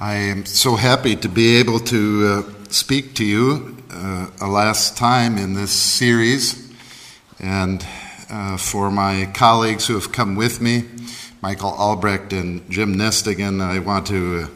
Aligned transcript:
I 0.00 0.14
am 0.14 0.46
so 0.46 0.76
happy 0.76 1.16
to 1.16 1.28
be 1.28 1.56
able 1.56 1.80
to 1.80 2.44
uh, 2.46 2.68
speak 2.70 3.16
to 3.16 3.24
you 3.24 3.76
uh, 3.90 4.30
a 4.40 4.46
last 4.46 4.96
time 4.96 5.36
in 5.36 5.54
this 5.54 5.72
series, 5.72 6.72
and 7.40 7.84
uh, 8.30 8.58
for 8.58 8.92
my 8.92 9.28
colleagues 9.34 9.88
who 9.88 9.94
have 9.94 10.12
come 10.12 10.36
with 10.36 10.60
me, 10.60 10.84
Michael 11.42 11.70
Albrecht 11.72 12.32
and 12.32 12.70
Jim 12.70 12.94
Nestingen, 12.94 13.60
I 13.60 13.80
want 13.80 14.06
to 14.06 14.42
uh, 14.44 14.48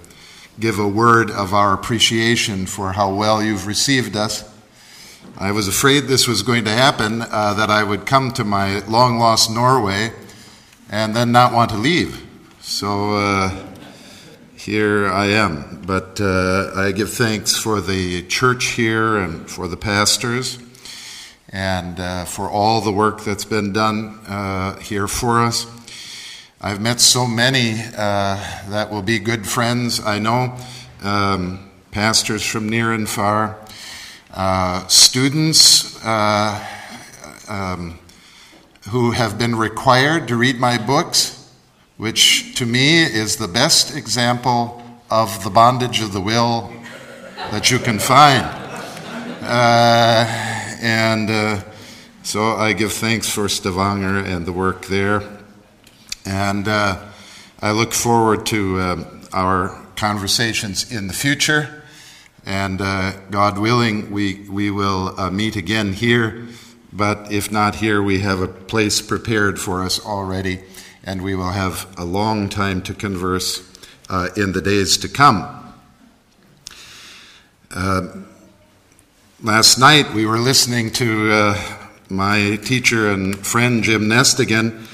give 0.60 0.78
a 0.78 0.86
word 0.86 1.32
of 1.32 1.52
our 1.52 1.74
appreciation 1.74 2.66
for 2.66 2.92
how 2.92 3.12
well 3.12 3.42
you've 3.42 3.66
received 3.66 4.14
us. 4.14 4.48
I 5.36 5.50
was 5.50 5.66
afraid 5.66 6.04
this 6.04 6.28
was 6.28 6.44
going 6.44 6.66
to 6.66 6.70
happen, 6.70 7.20
uh, 7.20 7.54
that 7.54 7.68
I 7.68 7.82
would 7.82 8.06
come 8.06 8.30
to 8.34 8.44
my 8.44 8.78
long 8.86 9.18
lost 9.18 9.50
Norway 9.50 10.12
and 10.88 11.16
then 11.16 11.32
not 11.32 11.52
want 11.52 11.72
to 11.72 11.78
leave. 11.78 12.24
So, 12.60 13.16
uh, 13.16 13.71
here 14.64 15.08
I 15.08 15.26
am. 15.26 15.82
But 15.84 16.20
uh, 16.20 16.70
I 16.76 16.92
give 16.92 17.10
thanks 17.12 17.56
for 17.56 17.80
the 17.80 18.22
church 18.28 18.66
here 18.66 19.16
and 19.16 19.50
for 19.50 19.66
the 19.66 19.76
pastors 19.76 20.56
and 21.48 21.98
uh, 21.98 22.24
for 22.26 22.48
all 22.48 22.80
the 22.80 22.92
work 22.92 23.22
that's 23.24 23.44
been 23.44 23.72
done 23.72 24.20
uh, 24.28 24.76
here 24.78 25.08
for 25.08 25.42
us. 25.42 25.66
I've 26.60 26.80
met 26.80 27.00
so 27.00 27.26
many 27.26 27.72
uh, 27.72 28.36
that 28.68 28.88
will 28.92 29.02
be 29.02 29.18
good 29.18 29.48
friends, 29.48 29.98
I 29.98 30.20
know, 30.20 30.56
um, 31.02 31.68
pastors 31.90 32.46
from 32.46 32.68
near 32.68 32.92
and 32.92 33.08
far, 33.08 33.58
uh, 34.32 34.86
students 34.86 36.00
uh, 36.04 36.64
um, 37.48 37.98
who 38.90 39.10
have 39.10 39.40
been 39.40 39.56
required 39.56 40.28
to 40.28 40.36
read 40.36 40.60
my 40.60 40.78
books 40.78 41.41
which 42.02 42.56
to 42.56 42.66
me 42.66 43.00
is 43.00 43.36
the 43.36 43.46
best 43.46 43.96
example 43.96 44.82
of 45.08 45.44
the 45.44 45.50
bondage 45.50 46.00
of 46.02 46.12
the 46.12 46.20
will 46.20 46.68
that 47.52 47.70
you 47.70 47.78
can 47.78 47.96
find. 47.96 48.44
Uh, 49.40 50.26
and 50.82 51.30
uh, 51.30 51.62
so 52.24 52.56
I 52.56 52.72
give 52.72 52.92
thanks 52.92 53.32
for 53.32 53.48
Stavanger 53.48 54.18
and 54.18 54.44
the 54.44 54.52
work 54.52 54.86
there. 54.86 55.22
And 56.26 56.66
uh, 56.66 57.06
I 57.60 57.70
look 57.70 57.92
forward 57.92 58.46
to 58.46 58.80
um, 58.80 59.20
our 59.32 59.80
conversations 59.94 60.90
in 60.90 61.06
the 61.06 61.14
future. 61.14 61.84
And 62.44 62.80
uh, 62.80 63.12
God 63.30 63.58
willing, 63.58 64.10
we, 64.10 64.48
we 64.50 64.72
will 64.72 65.14
uh, 65.20 65.30
meet 65.30 65.54
again 65.54 65.92
here. 65.92 66.48
But 66.92 67.30
if 67.30 67.52
not 67.52 67.76
here, 67.76 68.02
we 68.02 68.18
have 68.18 68.40
a 68.40 68.48
place 68.48 69.00
prepared 69.00 69.60
for 69.60 69.84
us 69.84 70.04
already 70.04 70.62
and 71.04 71.22
we 71.22 71.34
will 71.34 71.50
have 71.50 71.92
a 71.98 72.04
long 72.04 72.48
time 72.48 72.80
to 72.82 72.94
converse 72.94 73.68
uh, 74.08 74.28
in 74.36 74.52
the 74.52 74.60
days 74.60 74.96
to 74.98 75.08
come. 75.08 75.74
Uh, 77.74 78.08
last 79.42 79.78
night 79.78 80.12
we 80.14 80.26
were 80.26 80.38
listening 80.38 80.90
to 80.90 81.32
uh, 81.32 81.78
my 82.08 82.56
teacher 82.62 83.10
and 83.10 83.44
friend 83.44 83.82
Jim 83.82 84.02
Nestingen 84.02 84.86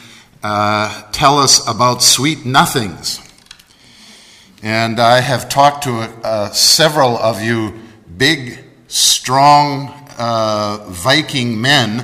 uh, 0.42 1.02
tell 1.10 1.38
us 1.38 1.66
about 1.68 2.02
sweet 2.02 2.46
nothings. 2.46 3.20
And 4.62 4.98
I 4.98 5.20
have 5.20 5.48
talked 5.48 5.84
to 5.84 5.98
uh, 6.24 6.50
several 6.50 7.18
of 7.18 7.42
you 7.42 7.74
big, 8.16 8.58
strong 8.88 9.88
uh, 10.18 10.86
Viking 10.88 11.60
men 11.60 11.98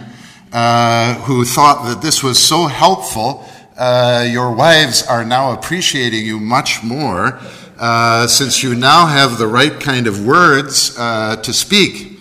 who 1.25 1.45
thought 1.45 1.87
that 1.87 2.01
this 2.03 2.23
was 2.23 2.39
so 2.39 2.67
helpful 2.67 3.49
uh, 3.77 4.25
your 4.29 4.55
wives 4.55 5.05
are 5.07 5.25
now 5.25 5.53
appreciating 5.53 6.25
you 6.25 6.39
much 6.39 6.83
more 6.83 7.41
uh, 7.79 8.27
since 8.27 8.63
you 8.63 8.75
now 8.75 9.07
have 9.07 9.39
the 9.39 9.47
right 9.47 9.81
kind 9.81 10.07
of 10.07 10.25
words 10.25 10.97
uh, 10.97 11.37
to 11.37 11.53
speak. 11.53 12.21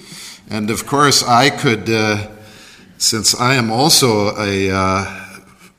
And 0.49 0.71
of 0.71 0.87
course, 0.87 1.23
I 1.23 1.51
could, 1.51 1.89
uh, 1.89 2.27
since 2.97 3.39
I 3.39 3.53
am 3.53 3.71
also 3.71 4.35
a, 4.35 4.71
uh, 4.71 5.19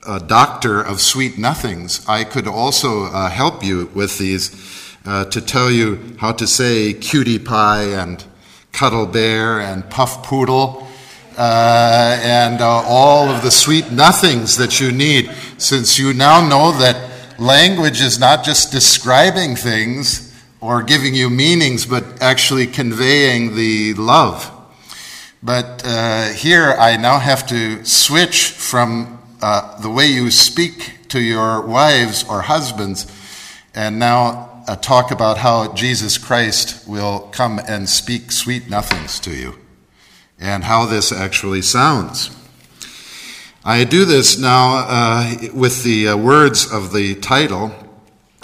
a, 0.06 0.20
doctor 0.20 0.80
of 0.80 1.00
sweet 1.00 1.38
nothings, 1.38 2.06
I 2.08 2.22
could 2.24 2.46
also 2.46 3.06
help 3.28 3.64
you 3.64 3.90
with 3.94 4.18
these 4.18 4.50
to 5.04 5.40
tell 5.40 5.70
you 5.70 6.16
how 6.18 6.32
to 6.32 6.46
say 6.46 6.92
cutie 6.92 7.38
pie 7.38 7.84
and 7.84 8.24
cuddle 8.72 9.06
bear 9.06 9.60
and 9.60 9.88
puff 9.90 10.22
poodle 10.22 10.83
uh, 11.36 12.18
and 12.22 12.60
uh, 12.60 12.66
all 12.66 13.28
of 13.28 13.42
the 13.42 13.50
sweet 13.50 13.90
nothings 13.90 14.56
that 14.56 14.80
you 14.80 14.92
need, 14.92 15.30
since 15.58 15.98
you 15.98 16.12
now 16.14 16.46
know 16.46 16.72
that 16.78 17.40
language 17.40 18.00
is 18.00 18.18
not 18.18 18.44
just 18.44 18.70
describing 18.70 19.56
things 19.56 20.32
or 20.60 20.82
giving 20.82 21.14
you 21.14 21.28
meanings, 21.28 21.86
but 21.86 22.22
actually 22.22 22.66
conveying 22.66 23.54
the 23.54 23.94
love. 23.94 24.50
But 25.42 25.82
uh, 25.84 26.28
here 26.32 26.74
I 26.78 26.96
now 26.96 27.18
have 27.18 27.46
to 27.48 27.84
switch 27.84 28.50
from 28.50 29.18
uh, 29.42 29.78
the 29.80 29.90
way 29.90 30.06
you 30.06 30.30
speak 30.30 31.08
to 31.08 31.20
your 31.20 31.60
wives 31.60 32.24
or 32.28 32.42
husbands 32.42 33.06
and 33.74 33.98
now 33.98 34.62
uh, 34.66 34.76
talk 34.76 35.10
about 35.10 35.38
how 35.38 35.72
Jesus 35.74 36.16
Christ 36.16 36.88
will 36.88 37.28
come 37.32 37.60
and 37.68 37.88
speak 37.88 38.32
sweet 38.32 38.70
nothings 38.70 39.20
to 39.20 39.30
you 39.30 39.63
and 40.38 40.64
how 40.64 40.86
this 40.86 41.12
actually 41.12 41.62
sounds. 41.62 42.30
I 43.66 43.84
do 43.84 44.04
this 44.04 44.38
now 44.38 44.84
uh, 44.86 45.34
with 45.54 45.84
the 45.84 46.08
uh, 46.08 46.16
words 46.18 46.70
of 46.70 46.92
the 46.92 47.14
title 47.14 47.74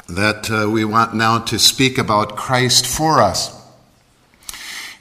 that 0.09 0.51
uh, 0.51 0.71
we 0.71 0.85
want 0.87 1.15
now 1.15 1.41
to 1.41 1.59
speak 1.59 1.99
about 1.99 2.37
Christ 2.37 2.87
for 2.87 3.21
us. 3.21 3.55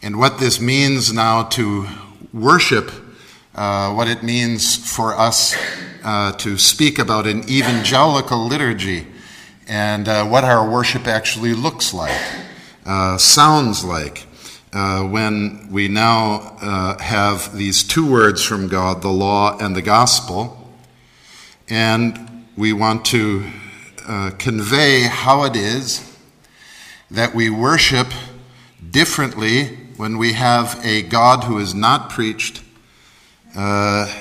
And 0.02 0.20
what 0.20 0.40
this 0.40 0.60
means 0.60 1.14
now 1.14 1.44
to 1.44 1.88
worship, 2.34 2.92
uh, 3.56 3.94
what 3.94 4.10
it 4.10 4.22
means 4.22 4.76
for 4.76 5.18
us 5.18 5.56
uh, 6.04 6.34
to 6.34 6.58
speak 6.58 7.00
about 7.00 7.26
an 7.26 7.50
evangelical 7.50 8.46
liturgy, 8.46 9.08
and 9.70 10.08
uh, 10.10 10.26
what 10.26 10.44
our 10.44 10.70
worship 10.70 11.08
actually 11.08 11.54
looks 11.54 11.94
like, 11.94 12.20
sounds 13.18 13.86
like 13.86 14.26
uh, 14.72 15.04
when 15.04 15.68
we 15.72 15.88
now 15.88 16.58
uh, 16.62 16.98
have 17.00 17.56
these 17.56 17.84
two 17.84 18.10
words 18.10 18.44
from 18.44 18.68
God, 18.68 19.02
the 19.02 19.10
law 19.10 19.58
and 19.58 19.76
the 19.76 19.82
gospel, 19.82 20.70
and 21.68 22.46
we 22.56 22.74
want 22.74 23.06
to 23.06 23.46
uh, 24.08 24.32
convey 24.38 25.02
how 25.02 25.44
it 25.44 25.56
is 25.56 26.06
that 27.10 27.34
we 27.34 27.50
worship 27.50 28.08
differently 28.92 29.66
when 29.98 30.18
we 30.18 30.34
have 30.34 30.80
a 30.86 31.02
God 31.02 31.46
who 31.46 31.58
is 31.58 31.74
not 31.74 32.10
preached 32.10 32.64
uh, 33.56 34.14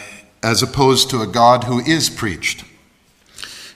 as 0.43 0.63
opposed 0.63 1.11
to 1.11 1.21
a 1.21 1.27
God 1.27 1.65
who 1.65 1.81
is 1.81 2.09
preached. 2.09 2.65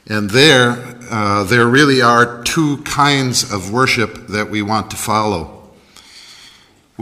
And 0.08 0.30
there, 0.30 0.96
uh, 1.10 1.44
there 1.44 1.66
really 1.66 2.00
are 2.00 2.42
two 2.42 2.78
kinds 2.78 3.52
of 3.52 3.72
worship 3.72 4.26
that 4.28 4.50
we 4.50 4.62
want 4.62 4.90
to 4.90 4.96
follow. 4.96 5.51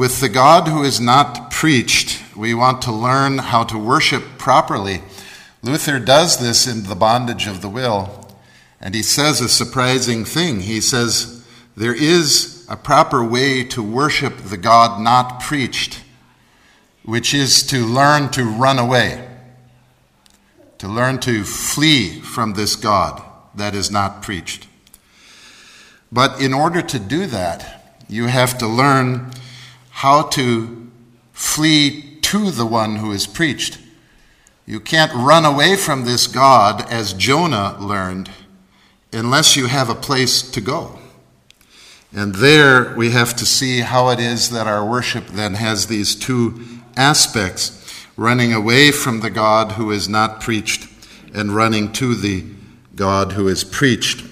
With 0.01 0.21
the 0.21 0.31
God 0.31 0.67
who 0.67 0.83
is 0.83 0.99
not 0.99 1.51
preached, 1.51 2.23
we 2.35 2.55
want 2.55 2.81
to 2.83 2.91
learn 2.91 3.37
how 3.37 3.65
to 3.65 3.77
worship 3.77 4.39
properly. 4.39 5.03
Luther 5.61 5.99
does 5.99 6.39
this 6.39 6.67
in 6.67 6.85
The 6.85 6.95
Bondage 6.95 7.47
of 7.47 7.61
the 7.61 7.69
Will, 7.69 8.27
and 8.81 8.95
he 8.95 9.03
says 9.03 9.43
a 9.43 9.49
surprising 9.51 10.25
thing. 10.25 10.61
He 10.61 10.81
says, 10.81 11.45
There 11.77 11.95
is 11.95 12.65
a 12.67 12.79
proper 12.79 13.23
way 13.23 13.63
to 13.65 13.83
worship 13.83 14.39
the 14.39 14.57
God 14.57 15.03
not 15.03 15.41
preached, 15.41 16.01
which 17.05 17.35
is 17.35 17.63
to 17.67 17.85
learn 17.85 18.31
to 18.31 18.45
run 18.45 18.79
away, 18.79 19.29
to 20.79 20.89
learn 20.89 21.19
to 21.19 21.45
flee 21.45 22.21
from 22.21 22.55
this 22.55 22.75
God 22.75 23.23
that 23.55 23.75
is 23.75 23.91
not 23.91 24.23
preached. 24.23 24.67
But 26.11 26.41
in 26.41 26.55
order 26.55 26.81
to 26.81 26.99
do 26.99 27.27
that, 27.27 27.99
you 28.09 28.29
have 28.29 28.57
to 28.57 28.67
learn 28.67 29.33
how 30.01 30.23
to 30.23 30.91
flee 31.31 32.01
to 32.23 32.51
the 32.51 32.65
one 32.65 32.97
who 32.97 33.13
is 33.13 33.27
preached. 33.27 33.79
You 34.65 34.81
can't 34.81 35.13
run 35.13 35.45
away 35.45 35.77
from 35.77 36.07
this 36.07 36.27
God 36.27 36.91
as 36.91 37.13
Jonah 37.13 37.77
learned 37.79 38.31
unless 39.13 39.57
you 39.57 39.67
have 39.67 39.91
a 39.91 39.95
place 39.95 40.41
to 40.53 40.61
go. 40.63 40.99
And 42.15 42.37
there 42.37 42.97
we 42.97 43.11
have 43.11 43.37
to 43.37 43.45
see 43.45 43.81
how 43.81 44.09
it 44.09 44.19
is 44.19 44.49
that 44.49 44.67
our 44.67 44.89
worship 44.89 45.27
then 45.27 45.53
has 45.53 45.89
these 45.89 46.15
two 46.15 46.59
aspects 46.97 48.07
running 48.17 48.55
away 48.55 48.93
from 48.93 49.21
the 49.21 49.29
God 49.29 49.73
who 49.73 49.91
is 49.91 50.09
not 50.09 50.41
preached 50.41 50.89
and 51.35 51.55
running 51.55 51.93
to 51.93 52.15
the 52.15 52.47
God 52.97 53.33
who 53.33 53.49
is 53.49 53.65
preached. 53.65 54.25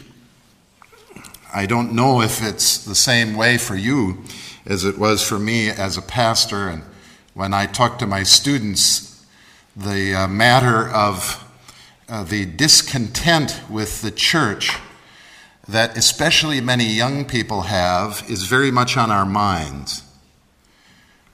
I 1.52 1.66
don't 1.66 1.92
know 1.92 2.22
if 2.22 2.42
it's 2.42 2.82
the 2.82 2.94
same 2.94 3.36
way 3.36 3.58
for 3.58 3.76
you 3.76 4.24
as 4.68 4.84
it 4.84 4.98
was 4.98 5.26
for 5.26 5.38
me 5.38 5.70
as 5.70 5.96
a 5.96 6.02
pastor. 6.02 6.68
And 6.68 6.82
when 7.34 7.54
I 7.54 7.66
talk 7.66 7.98
to 7.98 8.06
my 8.06 8.22
students, 8.22 9.26
the 9.74 10.14
uh, 10.14 10.28
matter 10.28 10.88
of 10.88 11.44
uh, 12.08 12.22
the 12.22 12.44
discontent 12.44 13.62
with 13.68 14.02
the 14.02 14.10
church 14.10 14.78
that 15.66 15.96
especially 15.96 16.60
many 16.60 16.86
young 16.86 17.24
people 17.24 17.62
have 17.62 18.24
is 18.28 18.44
very 18.44 18.70
much 18.70 18.96
on 18.96 19.10
our 19.10 19.26
minds. 19.26 20.02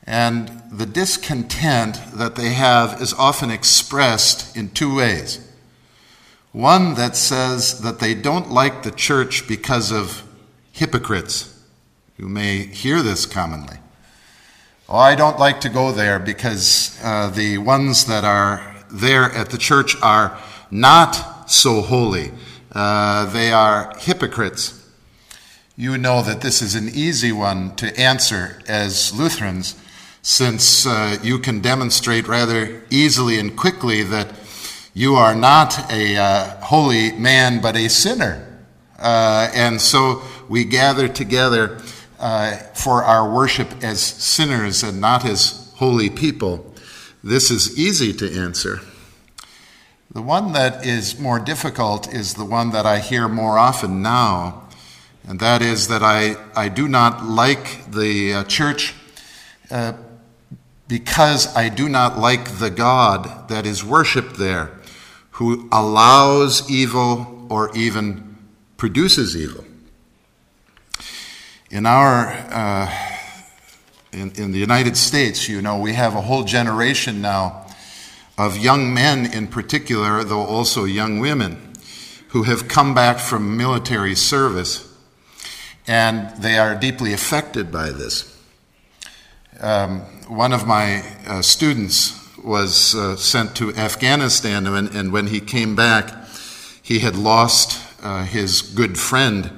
And 0.06 0.62
the 0.70 0.86
discontent 0.86 1.98
that 2.14 2.36
they 2.36 2.50
have 2.50 3.00
is 3.00 3.14
often 3.14 3.50
expressed 3.50 4.56
in 4.56 4.70
two 4.70 4.96
ways. 4.96 5.40
One 6.52 6.94
that 6.94 7.16
says 7.16 7.80
that 7.80 8.00
they 8.00 8.14
don't 8.14 8.50
like 8.50 8.82
the 8.82 8.90
church 8.90 9.48
because 9.48 9.90
of 9.90 10.24
hypocrites. 10.72 11.53
You 12.16 12.28
may 12.28 12.66
hear 12.66 13.02
this 13.02 13.26
commonly. 13.26 13.78
Oh, 14.88 14.98
I 14.98 15.16
don't 15.16 15.40
like 15.40 15.60
to 15.62 15.68
go 15.68 15.90
there 15.90 16.20
because 16.20 16.96
uh, 17.02 17.28
the 17.30 17.58
ones 17.58 18.04
that 18.04 18.22
are 18.22 18.76
there 18.88 19.24
at 19.32 19.50
the 19.50 19.58
church 19.58 19.96
are 20.00 20.38
not 20.70 21.50
so 21.50 21.80
holy. 21.80 22.30
Uh, 22.70 23.26
they 23.32 23.50
are 23.50 23.96
hypocrites. 23.98 24.88
You 25.76 25.98
know 25.98 26.22
that 26.22 26.40
this 26.40 26.62
is 26.62 26.76
an 26.76 26.88
easy 26.88 27.32
one 27.32 27.74
to 27.76 27.98
answer 27.98 28.60
as 28.68 29.12
Lutherans 29.12 29.74
since 30.22 30.86
uh, 30.86 31.18
you 31.20 31.40
can 31.40 31.60
demonstrate 31.60 32.28
rather 32.28 32.84
easily 32.90 33.40
and 33.40 33.56
quickly 33.56 34.04
that 34.04 34.32
you 34.94 35.16
are 35.16 35.34
not 35.34 35.90
a 35.90 36.16
uh, 36.16 36.60
holy 36.60 37.10
man 37.10 37.60
but 37.60 37.74
a 37.74 37.88
sinner. 37.88 38.62
Uh, 39.00 39.50
and 39.52 39.80
so 39.80 40.22
we 40.48 40.64
gather 40.64 41.08
together 41.08 41.80
uh, 42.18 42.56
for 42.74 43.02
our 43.02 43.32
worship 43.32 43.82
as 43.82 44.00
sinners 44.00 44.82
and 44.82 45.00
not 45.00 45.24
as 45.24 45.72
holy 45.76 46.10
people. 46.10 46.74
This 47.22 47.50
is 47.50 47.78
easy 47.78 48.12
to 48.12 48.32
answer. 48.38 48.80
The 50.12 50.22
one 50.22 50.52
that 50.52 50.86
is 50.86 51.18
more 51.18 51.40
difficult 51.40 52.12
is 52.12 52.34
the 52.34 52.44
one 52.44 52.70
that 52.70 52.86
I 52.86 53.00
hear 53.00 53.28
more 53.28 53.58
often 53.58 54.02
now, 54.02 54.68
and 55.26 55.40
that 55.40 55.60
is 55.62 55.88
that 55.88 56.02
I, 56.02 56.36
I 56.54 56.68
do 56.68 56.86
not 56.86 57.24
like 57.24 57.90
the 57.90 58.34
uh, 58.34 58.44
church 58.44 58.94
uh, 59.70 59.94
because 60.86 61.54
I 61.56 61.68
do 61.68 61.88
not 61.88 62.18
like 62.18 62.58
the 62.58 62.70
God 62.70 63.48
that 63.48 63.66
is 63.66 63.82
worshiped 63.82 64.36
there, 64.36 64.78
who 65.32 65.68
allows 65.72 66.70
evil 66.70 67.46
or 67.50 67.74
even 67.76 68.36
produces 68.76 69.36
evil. 69.36 69.64
In 71.70 71.86
our 71.86 72.28
uh, 72.50 72.92
in, 74.12 74.30
in 74.32 74.52
the 74.52 74.58
United 74.58 74.96
States, 74.96 75.48
you 75.48 75.60
know, 75.62 75.78
we 75.78 75.94
have 75.94 76.14
a 76.14 76.20
whole 76.20 76.44
generation 76.44 77.20
now 77.20 77.66
of 78.36 78.56
young 78.56 78.92
men 78.92 79.32
in 79.32 79.48
particular, 79.48 80.22
though 80.24 80.44
also 80.44 80.84
young 80.84 81.18
women, 81.18 81.72
who 82.28 82.44
have 82.44 82.68
come 82.68 82.94
back 82.94 83.18
from 83.18 83.56
military 83.56 84.14
service 84.14 84.90
and 85.86 86.30
they 86.42 86.58
are 86.58 86.74
deeply 86.74 87.12
affected 87.12 87.70
by 87.70 87.90
this. 87.90 88.30
Um, 89.60 90.00
one 90.28 90.52
of 90.52 90.66
my 90.66 91.04
uh, 91.26 91.42
students 91.42 92.20
was 92.42 92.94
uh, 92.94 93.16
sent 93.16 93.56
to 93.56 93.74
Afghanistan, 93.74 94.66
and, 94.66 94.88
and, 94.94 95.12
when 95.12 95.28
he 95.28 95.40
came 95.40 95.76
back, 95.76 96.12
he 96.82 96.98
had 96.98 97.16
lost 97.16 97.80
uh, 98.02 98.24
his 98.24 98.60
good 98.60 98.98
friend 98.98 99.50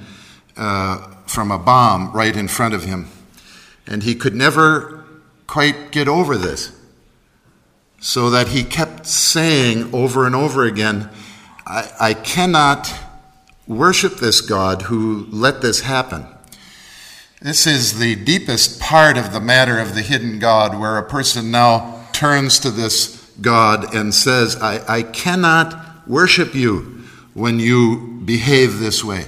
uh, 0.57 1.16
from 1.27 1.51
a 1.51 1.59
bomb 1.59 2.13
right 2.13 2.37
in 2.37 2.49
front 2.49 2.75
of 2.75 2.85
him. 2.85 3.09
And 3.87 4.03
he 4.03 4.15
could 4.15 4.35
never 4.35 5.05
quite 5.47 5.91
get 5.93 6.09
over 6.09 6.37
this. 6.37 6.73
So 8.01 8.31
that 8.31 8.49
he 8.49 8.63
kept 8.63 9.07
saying 9.07 9.95
over 9.95 10.27
and 10.27 10.35
over 10.35 10.65
again, 10.65 11.11
I, 11.67 11.91
I 12.01 12.15
cannot 12.15 12.93
worship 13.67 14.17
this 14.17 14.41
God 14.41 14.83
who 14.83 15.27
let 15.31 15.61
this 15.61 15.81
happen. 15.81 16.27
This 17.41 17.67
is 17.67 17.99
the 17.99 18.15
deepest 18.17 18.81
part 18.81 19.19
of 19.19 19.33
the 19.33 19.41
matter 19.41 19.79
of 19.79 19.95
the 19.95 20.03
hidden 20.03 20.39
God, 20.39 20.79
where 20.79 20.97
a 20.97 21.09
person 21.09 21.51
now 21.51 22.07
turns 22.13 22.59
to 22.61 22.71
this 22.71 23.31
God 23.41 23.95
and 23.95 24.15
says, 24.15 24.57
I, 24.57 24.83
I 24.89 25.03
cannot 25.03 26.09
worship 26.09 26.55
you 26.55 27.05
when 27.35 27.59
you 27.59 28.23
behave 28.25 28.79
this 28.79 29.05
way, 29.05 29.27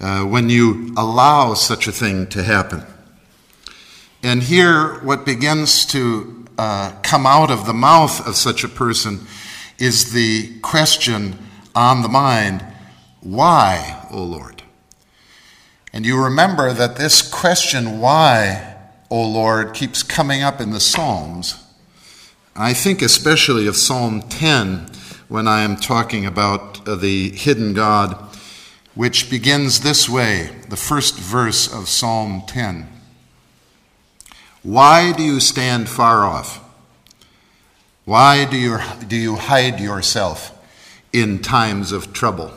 uh, 0.00 0.24
when 0.24 0.48
you 0.48 0.92
allow 0.96 1.54
such 1.54 1.86
a 1.86 1.92
thing 1.92 2.26
to 2.28 2.42
happen. 2.42 2.82
And 4.22 4.42
here, 4.42 5.00
what 5.00 5.24
begins 5.24 5.86
to 5.86 6.46
uh, 6.58 6.92
come 7.02 7.26
out 7.26 7.50
of 7.50 7.66
the 7.66 7.72
mouth 7.72 8.26
of 8.26 8.36
such 8.36 8.64
a 8.64 8.68
person 8.68 9.20
is 9.78 10.12
the 10.12 10.58
question 10.60 11.38
on 11.74 12.02
the 12.02 12.08
mind 12.08 12.64
why, 13.20 14.06
O 14.10 14.22
Lord? 14.22 14.62
And 15.92 16.06
you 16.06 16.22
remember 16.22 16.72
that 16.72 16.96
this 16.96 17.20
question, 17.20 17.98
why, 18.00 18.76
O 19.10 19.26
Lord, 19.26 19.74
keeps 19.74 20.02
coming 20.02 20.42
up 20.42 20.60
in 20.60 20.70
the 20.70 20.80
Psalms. 20.80 21.62
I 22.54 22.72
think 22.72 23.02
especially 23.02 23.66
of 23.66 23.76
Psalm 23.76 24.22
10 24.22 24.90
when 25.28 25.46
I 25.46 25.62
am 25.62 25.76
talking 25.76 26.26
about 26.26 26.86
uh, 26.88 26.96
the 26.96 27.30
hidden 27.30 27.72
God, 27.72 28.29
which 29.00 29.30
begins 29.30 29.80
this 29.80 30.10
way 30.10 30.50
the 30.68 30.76
first 30.76 31.18
verse 31.18 31.72
of 31.72 31.88
Psalm 31.88 32.42
10. 32.46 32.86
Why 34.62 35.12
do 35.12 35.22
you 35.22 35.40
stand 35.40 35.88
far 35.88 36.26
off? 36.26 36.62
Why 38.04 38.44
do 38.44 38.58
you, 38.58 38.78
do 39.08 39.16
you 39.16 39.36
hide 39.36 39.80
yourself 39.80 40.52
in 41.14 41.38
times 41.38 41.92
of 41.92 42.12
trouble? 42.12 42.52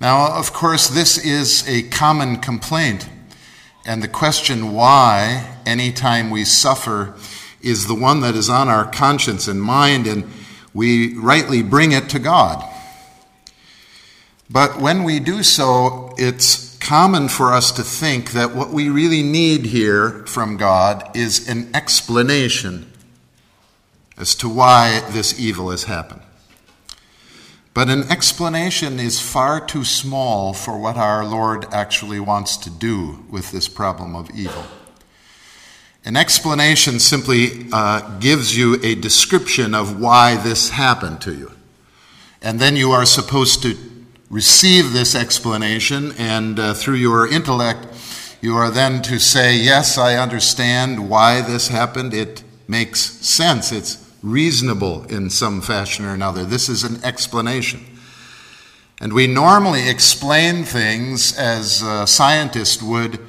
Now, 0.00 0.36
of 0.36 0.52
course, 0.52 0.88
this 0.88 1.24
is 1.24 1.64
a 1.68 1.88
common 1.90 2.38
complaint, 2.38 3.08
and 3.86 4.02
the 4.02 4.08
question 4.08 4.72
why, 4.72 5.54
anytime 5.66 6.30
we 6.30 6.44
suffer, 6.44 7.14
is 7.62 7.86
the 7.86 7.94
one 7.94 8.22
that 8.22 8.34
is 8.34 8.50
on 8.50 8.68
our 8.68 8.90
conscience 8.90 9.46
and 9.46 9.62
mind, 9.62 10.08
and 10.08 10.28
we 10.74 11.14
rightly 11.14 11.62
bring 11.62 11.92
it 11.92 12.08
to 12.08 12.18
God. 12.18 12.68
But 14.50 14.80
when 14.80 15.04
we 15.04 15.20
do 15.20 15.42
so, 15.42 16.14
it's 16.16 16.76
common 16.78 17.28
for 17.28 17.52
us 17.52 17.70
to 17.72 17.82
think 17.82 18.32
that 18.32 18.54
what 18.54 18.70
we 18.70 18.88
really 18.88 19.22
need 19.22 19.66
here 19.66 20.24
from 20.26 20.56
God 20.56 21.14
is 21.14 21.48
an 21.48 21.68
explanation 21.74 22.90
as 24.16 24.34
to 24.36 24.48
why 24.48 25.00
this 25.10 25.38
evil 25.38 25.70
has 25.70 25.84
happened. 25.84 26.22
But 27.74 27.90
an 27.90 28.10
explanation 28.10 28.98
is 28.98 29.20
far 29.20 29.64
too 29.64 29.84
small 29.84 30.52
for 30.52 30.78
what 30.78 30.96
our 30.96 31.24
Lord 31.24 31.66
actually 31.70 32.18
wants 32.18 32.56
to 32.56 32.70
do 32.70 33.24
with 33.30 33.52
this 33.52 33.68
problem 33.68 34.16
of 34.16 34.30
evil. 34.30 34.64
An 36.04 36.16
explanation 36.16 36.98
simply 36.98 37.66
uh, 37.72 38.18
gives 38.18 38.56
you 38.56 38.80
a 38.82 38.94
description 38.94 39.74
of 39.74 40.00
why 40.00 40.36
this 40.36 40.70
happened 40.70 41.20
to 41.20 41.34
you. 41.34 41.52
And 42.40 42.58
then 42.58 42.76
you 42.76 42.92
are 42.92 43.04
supposed 43.04 43.62
to 43.62 43.74
receive 44.30 44.92
this 44.92 45.14
explanation, 45.14 46.12
and 46.18 46.58
uh, 46.58 46.74
through 46.74 46.96
your 46.96 47.26
intellect, 47.26 47.86
you 48.40 48.56
are 48.56 48.70
then 48.70 49.02
to 49.02 49.18
say, 49.18 49.56
Yes, 49.56 49.98
I 49.98 50.16
understand 50.16 51.08
why 51.08 51.40
this 51.40 51.68
happened. 51.68 52.14
It 52.14 52.42
makes 52.66 53.00
sense. 53.00 53.72
It's 53.72 54.04
reasonable 54.22 55.04
in 55.04 55.30
some 55.30 55.60
fashion 55.60 56.04
or 56.04 56.14
another. 56.14 56.44
This 56.44 56.68
is 56.68 56.84
an 56.84 57.04
explanation. 57.04 57.84
And 59.00 59.12
we 59.12 59.26
normally 59.26 59.88
explain 59.88 60.64
things 60.64 61.36
as 61.38 61.82
a 61.82 62.06
scientist 62.06 62.82
would 62.82 63.20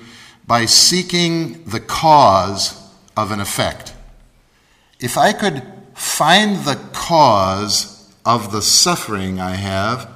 by 0.48 0.65
seeking 0.65 1.63
the 1.65 1.79
cause 1.79 2.75
of 3.15 3.32
an 3.32 3.39
effect. 3.39 3.94
If 5.00 5.18
I 5.18 5.32
could 5.32 5.62
find 5.94 6.58
the 6.58 6.79
cause 6.91 8.12
of 8.25 8.51
the 8.51 8.62
suffering 8.62 9.39
I 9.39 9.51
have, 9.51 10.10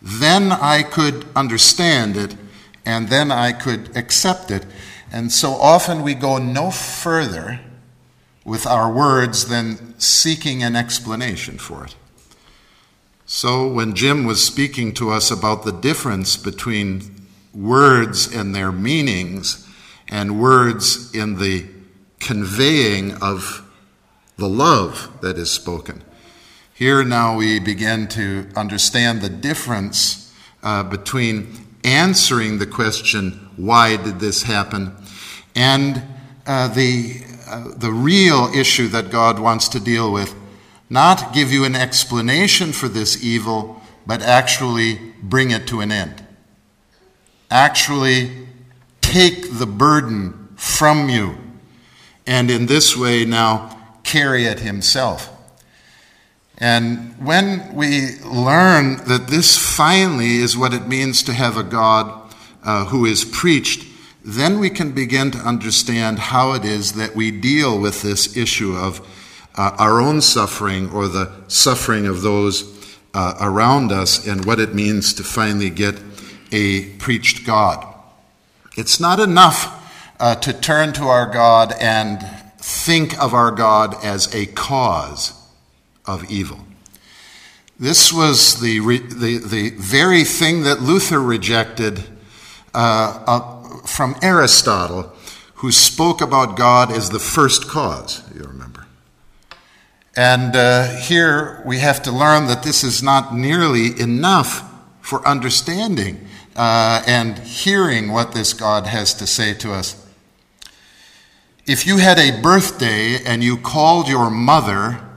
then 0.00 0.52
I 0.52 0.82
could 0.82 1.26
understand 1.34 2.16
it 2.16 2.36
and 2.84 3.08
then 3.08 3.30
I 3.30 3.52
could 3.52 3.96
accept 3.96 4.50
it. 4.50 4.64
And 5.12 5.32
so 5.32 5.52
often 5.52 6.02
we 6.02 6.14
go 6.14 6.38
no 6.38 6.70
further 6.70 7.60
with 8.44 8.66
our 8.66 8.90
words 8.90 9.46
than 9.48 9.98
seeking 9.98 10.62
an 10.62 10.74
explanation 10.74 11.58
for 11.58 11.84
it. 11.84 11.94
So, 13.26 13.68
when 13.68 13.94
Jim 13.94 14.24
was 14.24 14.42
speaking 14.42 14.94
to 14.94 15.10
us 15.10 15.30
about 15.30 15.62
the 15.62 15.72
difference 15.72 16.38
between 16.38 17.26
words 17.52 18.34
and 18.34 18.54
their 18.54 18.72
meanings 18.72 19.68
and 20.08 20.40
words 20.40 21.14
in 21.14 21.36
the 21.36 21.66
conveying 22.20 23.12
of 23.22 23.68
the 24.38 24.48
love 24.48 25.10
that 25.20 25.36
is 25.36 25.50
spoken, 25.50 26.02
here 26.78 27.02
now 27.02 27.36
we 27.36 27.58
begin 27.58 28.06
to 28.06 28.46
understand 28.54 29.20
the 29.20 29.28
difference 29.28 30.32
uh, 30.62 30.84
between 30.84 31.52
answering 31.82 32.58
the 32.58 32.66
question, 32.66 33.32
why 33.56 33.96
did 33.96 34.20
this 34.20 34.44
happen, 34.44 34.94
and 35.56 36.00
uh, 36.46 36.68
the 36.68 37.20
uh, 37.48 37.72
the 37.76 37.90
real 37.90 38.48
issue 38.54 38.86
that 38.86 39.10
God 39.10 39.40
wants 39.40 39.66
to 39.70 39.80
deal 39.80 40.12
with. 40.12 40.36
Not 40.88 41.34
give 41.34 41.50
you 41.50 41.64
an 41.64 41.74
explanation 41.74 42.72
for 42.72 42.86
this 42.86 43.24
evil, 43.24 43.82
but 44.06 44.22
actually 44.22 45.00
bring 45.20 45.50
it 45.50 45.66
to 45.68 45.80
an 45.80 45.90
end. 45.90 46.24
Actually 47.50 48.46
take 49.00 49.58
the 49.58 49.66
burden 49.66 50.50
from 50.54 51.08
you, 51.08 51.38
and 52.24 52.52
in 52.52 52.66
this 52.66 52.96
way 52.96 53.24
now 53.24 53.98
carry 54.04 54.44
it 54.44 54.60
himself. 54.60 55.34
And 56.58 57.14
when 57.24 57.72
we 57.72 58.18
learn 58.24 58.96
that 59.04 59.28
this 59.28 59.56
finally 59.56 60.38
is 60.38 60.56
what 60.56 60.74
it 60.74 60.88
means 60.88 61.22
to 61.24 61.32
have 61.32 61.56
a 61.56 61.62
God 61.62 62.34
uh, 62.64 62.84
who 62.86 63.06
is 63.06 63.24
preached, 63.24 63.86
then 64.24 64.58
we 64.58 64.68
can 64.68 64.90
begin 64.90 65.30
to 65.30 65.38
understand 65.38 66.18
how 66.18 66.52
it 66.54 66.64
is 66.64 66.94
that 66.94 67.14
we 67.14 67.30
deal 67.30 67.80
with 67.80 68.02
this 68.02 68.36
issue 68.36 68.74
of 68.74 69.00
uh, 69.54 69.76
our 69.78 70.00
own 70.00 70.20
suffering 70.20 70.90
or 70.90 71.06
the 71.06 71.30
suffering 71.46 72.06
of 72.06 72.22
those 72.22 72.76
uh, 73.14 73.34
around 73.40 73.92
us 73.92 74.26
and 74.26 74.44
what 74.44 74.58
it 74.58 74.74
means 74.74 75.14
to 75.14 75.22
finally 75.22 75.70
get 75.70 75.94
a 76.50 76.86
preached 76.96 77.46
God. 77.46 77.86
It's 78.76 78.98
not 78.98 79.20
enough 79.20 79.74
uh, 80.18 80.34
to 80.36 80.52
turn 80.52 80.92
to 80.94 81.04
our 81.04 81.32
God 81.32 81.72
and 81.80 82.20
think 82.58 83.16
of 83.22 83.32
our 83.32 83.52
God 83.52 83.94
as 84.04 84.34
a 84.34 84.46
cause 84.46 85.37
of 86.08 86.28
evil. 86.30 86.58
This 87.78 88.12
was 88.12 88.60
the, 88.60 88.80
the, 88.80 89.38
the 89.38 89.70
very 89.76 90.24
thing 90.24 90.64
that 90.64 90.80
Luther 90.80 91.20
rejected 91.20 92.02
uh, 92.74 93.22
uh, 93.26 93.86
from 93.86 94.16
Aristotle, 94.20 95.12
who 95.54 95.70
spoke 95.70 96.20
about 96.20 96.56
God 96.56 96.90
as 96.90 97.10
the 97.10 97.20
first 97.20 97.68
cause, 97.68 98.22
you 98.34 98.42
remember. 98.42 98.86
And 100.16 100.56
uh, 100.56 100.96
here 100.96 101.62
we 101.64 101.78
have 101.78 102.02
to 102.02 102.10
learn 102.10 102.46
that 102.48 102.64
this 102.64 102.82
is 102.82 103.02
not 103.02 103.34
nearly 103.34 104.00
enough 104.00 104.68
for 105.00 105.26
understanding 105.26 106.26
uh, 106.56 107.02
and 107.06 107.38
hearing 107.38 108.10
what 108.10 108.32
this 108.32 108.52
God 108.52 108.86
has 108.86 109.14
to 109.14 109.26
say 109.26 109.54
to 109.54 109.72
us. 109.72 110.04
If 111.66 111.86
you 111.86 111.98
had 111.98 112.18
a 112.18 112.40
birthday 112.42 113.22
and 113.24 113.44
you 113.44 113.56
called 113.56 114.08
your 114.08 114.30
mother 114.30 115.07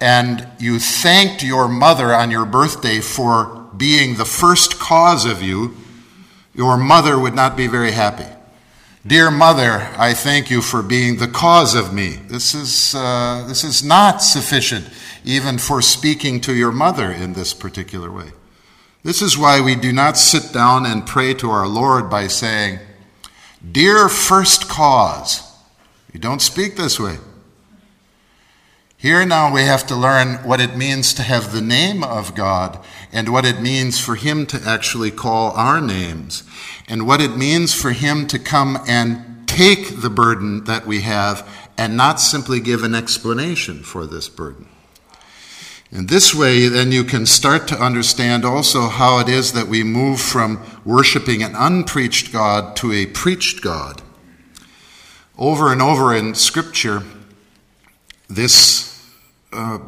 and 0.00 0.46
you 0.58 0.78
thanked 0.78 1.42
your 1.42 1.68
mother 1.68 2.14
on 2.14 2.30
your 2.30 2.44
birthday 2.44 3.00
for 3.00 3.66
being 3.76 4.16
the 4.16 4.24
first 4.24 4.78
cause 4.78 5.24
of 5.24 5.42
you, 5.42 5.76
your 6.54 6.76
mother 6.76 7.18
would 7.18 7.34
not 7.34 7.56
be 7.56 7.66
very 7.66 7.92
happy. 7.92 8.26
Dear 9.06 9.30
mother, 9.30 9.88
I 9.96 10.14
thank 10.14 10.50
you 10.50 10.60
for 10.60 10.82
being 10.82 11.18
the 11.18 11.28
cause 11.28 11.74
of 11.74 11.94
me. 11.94 12.16
This 12.28 12.54
is, 12.54 12.94
uh, 12.94 13.44
this 13.46 13.62
is 13.62 13.84
not 13.84 14.20
sufficient 14.20 14.88
even 15.24 15.58
for 15.58 15.80
speaking 15.80 16.40
to 16.40 16.54
your 16.54 16.72
mother 16.72 17.12
in 17.12 17.34
this 17.34 17.54
particular 17.54 18.10
way. 18.10 18.32
This 19.04 19.22
is 19.22 19.38
why 19.38 19.60
we 19.60 19.76
do 19.76 19.92
not 19.92 20.18
sit 20.18 20.52
down 20.52 20.86
and 20.86 21.06
pray 21.06 21.34
to 21.34 21.50
our 21.50 21.68
Lord 21.68 22.10
by 22.10 22.26
saying, 22.26 22.80
Dear 23.70 24.08
first 24.08 24.68
cause. 24.68 25.42
You 26.12 26.18
don't 26.18 26.42
speak 26.42 26.76
this 26.76 26.98
way. 26.98 27.18
Here 29.06 29.24
now 29.24 29.52
we 29.52 29.60
have 29.60 29.86
to 29.86 29.94
learn 29.94 30.38
what 30.38 30.60
it 30.60 30.76
means 30.76 31.14
to 31.14 31.22
have 31.22 31.52
the 31.52 31.60
name 31.60 32.02
of 32.02 32.34
God 32.34 32.84
and 33.12 33.28
what 33.28 33.44
it 33.44 33.60
means 33.60 34.00
for 34.00 34.16
Him 34.16 34.46
to 34.46 34.60
actually 34.66 35.12
call 35.12 35.52
our 35.52 35.80
names 35.80 36.42
and 36.88 37.06
what 37.06 37.20
it 37.20 37.36
means 37.36 37.72
for 37.72 37.92
Him 37.92 38.26
to 38.26 38.36
come 38.40 38.76
and 38.88 39.46
take 39.46 40.00
the 40.00 40.10
burden 40.10 40.64
that 40.64 40.88
we 40.88 41.02
have 41.02 41.48
and 41.78 41.96
not 41.96 42.18
simply 42.18 42.58
give 42.58 42.82
an 42.82 42.96
explanation 42.96 43.84
for 43.84 44.06
this 44.06 44.28
burden. 44.28 44.66
In 45.92 46.06
this 46.06 46.34
way, 46.34 46.66
then 46.66 46.90
you 46.90 47.04
can 47.04 47.26
start 47.26 47.68
to 47.68 47.80
understand 47.80 48.44
also 48.44 48.88
how 48.88 49.20
it 49.20 49.28
is 49.28 49.52
that 49.52 49.68
we 49.68 49.84
move 49.84 50.20
from 50.20 50.60
worshiping 50.84 51.44
an 51.44 51.54
unpreached 51.54 52.32
God 52.32 52.74
to 52.78 52.90
a 52.90 53.06
preached 53.06 53.62
God. 53.62 54.02
Over 55.38 55.70
and 55.70 55.80
over 55.80 56.12
in 56.12 56.34
Scripture, 56.34 57.04
this 58.28 58.85
uh, 59.56 59.78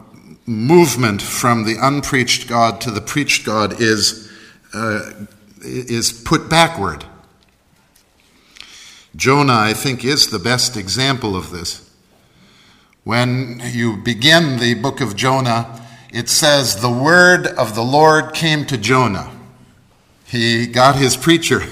movement 0.46 1.20
from 1.20 1.64
the 1.64 1.76
unpreached 1.80 2.48
God 2.48 2.80
to 2.80 2.90
the 2.90 3.00
preached 3.00 3.44
God 3.44 3.80
is, 3.80 4.30
uh, 4.72 5.10
is 5.62 6.10
put 6.10 6.48
backward. 6.48 7.04
Jonah, 9.14 9.58
I 9.58 9.74
think, 9.74 10.04
is 10.04 10.30
the 10.30 10.38
best 10.38 10.76
example 10.76 11.36
of 11.36 11.50
this. 11.50 11.90
When 13.04 13.60
you 13.64 13.96
begin 13.96 14.58
the 14.58 14.74
book 14.74 15.00
of 15.00 15.16
Jonah, 15.16 15.86
it 16.12 16.28
says, 16.28 16.80
The 16.80 16.90
word 16.90 17.46
of 17.46 17.74
the 17.74 17.82
Lord 17.82 18.34
came 18.34 18.64
to 18.66 18.78
Jonah. 18.78 19.30
He 20.26 20.66
got 20.66 20.96
his 20.96 21.16
preacher. 21.16 21.62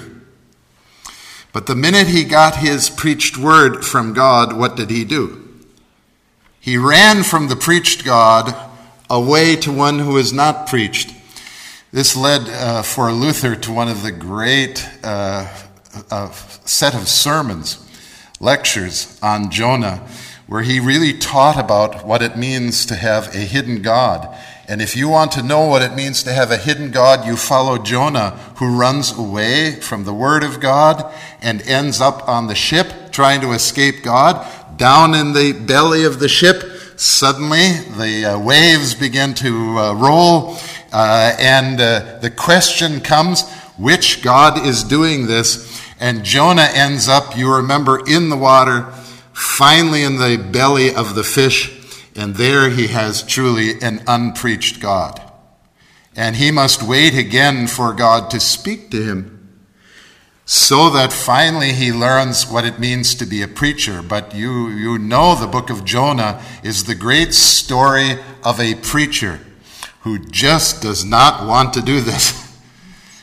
But 1.53 1.65
the 1.65 1.75
minute 1.75 2.07
he 2.07 2.23
got 2.23 2.57
his 2.57 2.89
preached 2.89 3.37
word 3.37 3.85
from 3.85 4.13
God, 4.13 4.53
what 4.53 4.75
did 4.75 4.89
he 4.89 5.03
do? 5.05 5.46
He 6.67 6.77
ran 6.77 7.23
from 7.23 7.47
the 7.47 7.55
preached 7.55 8.03
God 8.03 8.53
away 9.09 9.55
to 9.55 9.71
one 9.71 9.99
who 9.99 10.17
is 10.17 10.33
not 10.33 10.67
preached. 10.67 11.15
This 11.93 12.13
led 12.13 12.41
uh, 12.49 12.81
for 12.81 13.09
Luther 13.09 13.55
to 13.55 13.71
one 13.71 13.87
of 13.87 14.03
the 14.03 14.11
great 14.11 14.85
uh, 15.01 15.47
uh, 16.11 16.29
set 16.29 16.93
of 16.93 17.07
sermons, 17.07 17.89
lectures 18.41 19.17
on 19.23 19.49
Jonah, 19.49 20.05
where 20.47 20.63
he 20.63 20.81
really 20.81 21.17
taught 21.17 21.57
about 21.57 22.05
what 22.05 22.21
it 22.21 22.35
means 22.37 22.85
to 22.87 22.95
have 22.95 23.33
a 23.33 23.39
hidden 23.39 23.81
God. 23.81 24.37
And 24.67 24.81
if 24.81 24.93
you 24.97 25.07
want 25.07 25.31
to 25.31 25.41
know 25.41 25.67
what 25.67 25.81
it 25.81 25.95
means 25.95 26.21
to 26.23 26.33
have 26.33 26.51
a 26.51 26.57
hidden 26.57 26.91
God, 26.91 27.25
you 27.25 27.37
follow 27.37 27.77
Jonah, 27.77 28.31
who 28.57 28.77
runs 28.77 29.17
away 29.17 29.79
from 29.79 30.03
the 30.03 30.13
Word 30.13 30.43
of 30.43 30.59
God 30.59 31.13
and 31.41 31.61
ends 31.61 32.01
up 32.01 32.27
on 32.27 32.47
the 32.47 32.55
ship 32.55 32.87
trying 33.11 33.39
to 33.39 33.53
escape 33.53 34.03
God 34.03 34.45
down 34.77 35.15
in 35.15 35.33
the 35.33 35.53
belly 35.53 36.05
of 36.05 36.19
the 36.19 36.29
ship, 36.29 36.63
suddenly 36.95 37.69
the 37.97 38.33
uh, 38.33 38.39
waves 38.39 38.93
begin 38.93 39.33
to 39.35 39.77
uh, 39.77 39.93
roll, 39.93 40.57
uh, 40.93 41.35
and 41.39 41.81
uh, 41.81 42.19
the 42.19 42.29
question 42.29 43.01
comes 43.01 43.49
which 43.77 44.23
God 44.23 44.65
is 44.65 44.83
doing 44.83 45.27
this? 45.27 45.81
And 45.99 46.23
Jonah 46.23 46.69
ends 46.73 47.07
up, 47.07 47.37
you 47.37 47.53
remember, 47.55 47.99
in 48.07 48.29
the 48.29 48.37
water, 48.37 48.83
finally 49.33 50.03
in 50.03 50.17
the 50.17 50.37
belly 50.37 50.93
of 50.93 51.15
the 51.15 51.23
fish, 51.23 51.73
and 52.15 52.35
there 52.35 52.69
he 52.69 52.87
has 52.87 53.23
truly 53.23 53.79
an 53.81 54.03
unpreached 54.07 54.79
God. 54.79 55.21
And 56.15 56.35
he 56.35 56.49
must 56.49 56.81
wait 56.81 57.15
again 57.15 57.67
for 57.67 57.93
God 57.93 58.31
to 58.31 58.39
speak 58.39 58.89
to 58.91 59.03
him 59.03 59.36
so 60.49 60.89
that 60.89 61.11
finally 61.11 61.73
he 61.73 61.91
learns 61.91 62.47
what 62.47 62.63
it 62.63 62.79
means 62.79 63.13
to 63.13 63.25
be 63.25 63.41
a 63.41 63.47
preacher. 63.49 64.01
But 64.01 64.33
you, 64.33 64.69
you 64.69 64.97
know 64.97 65.35
the 65.35 65.45
book 65.45 65.69
of 65.69 65.83
Jonah 65.83 66.41
is 66.63 66.85
the 66.85 66.95
great 66.95 67.33
story 67.33 68.17
of 68.45 68.57
a 68.57 68.75
preacher 68.75 69.41
who 70.01 70.17
just 70.17 70.81
does 70.81 71.03
not 71.03 71.45
want 71.45 71.73
to 71.73 71.81
do 71.81 72.01
this. 72.01 72.45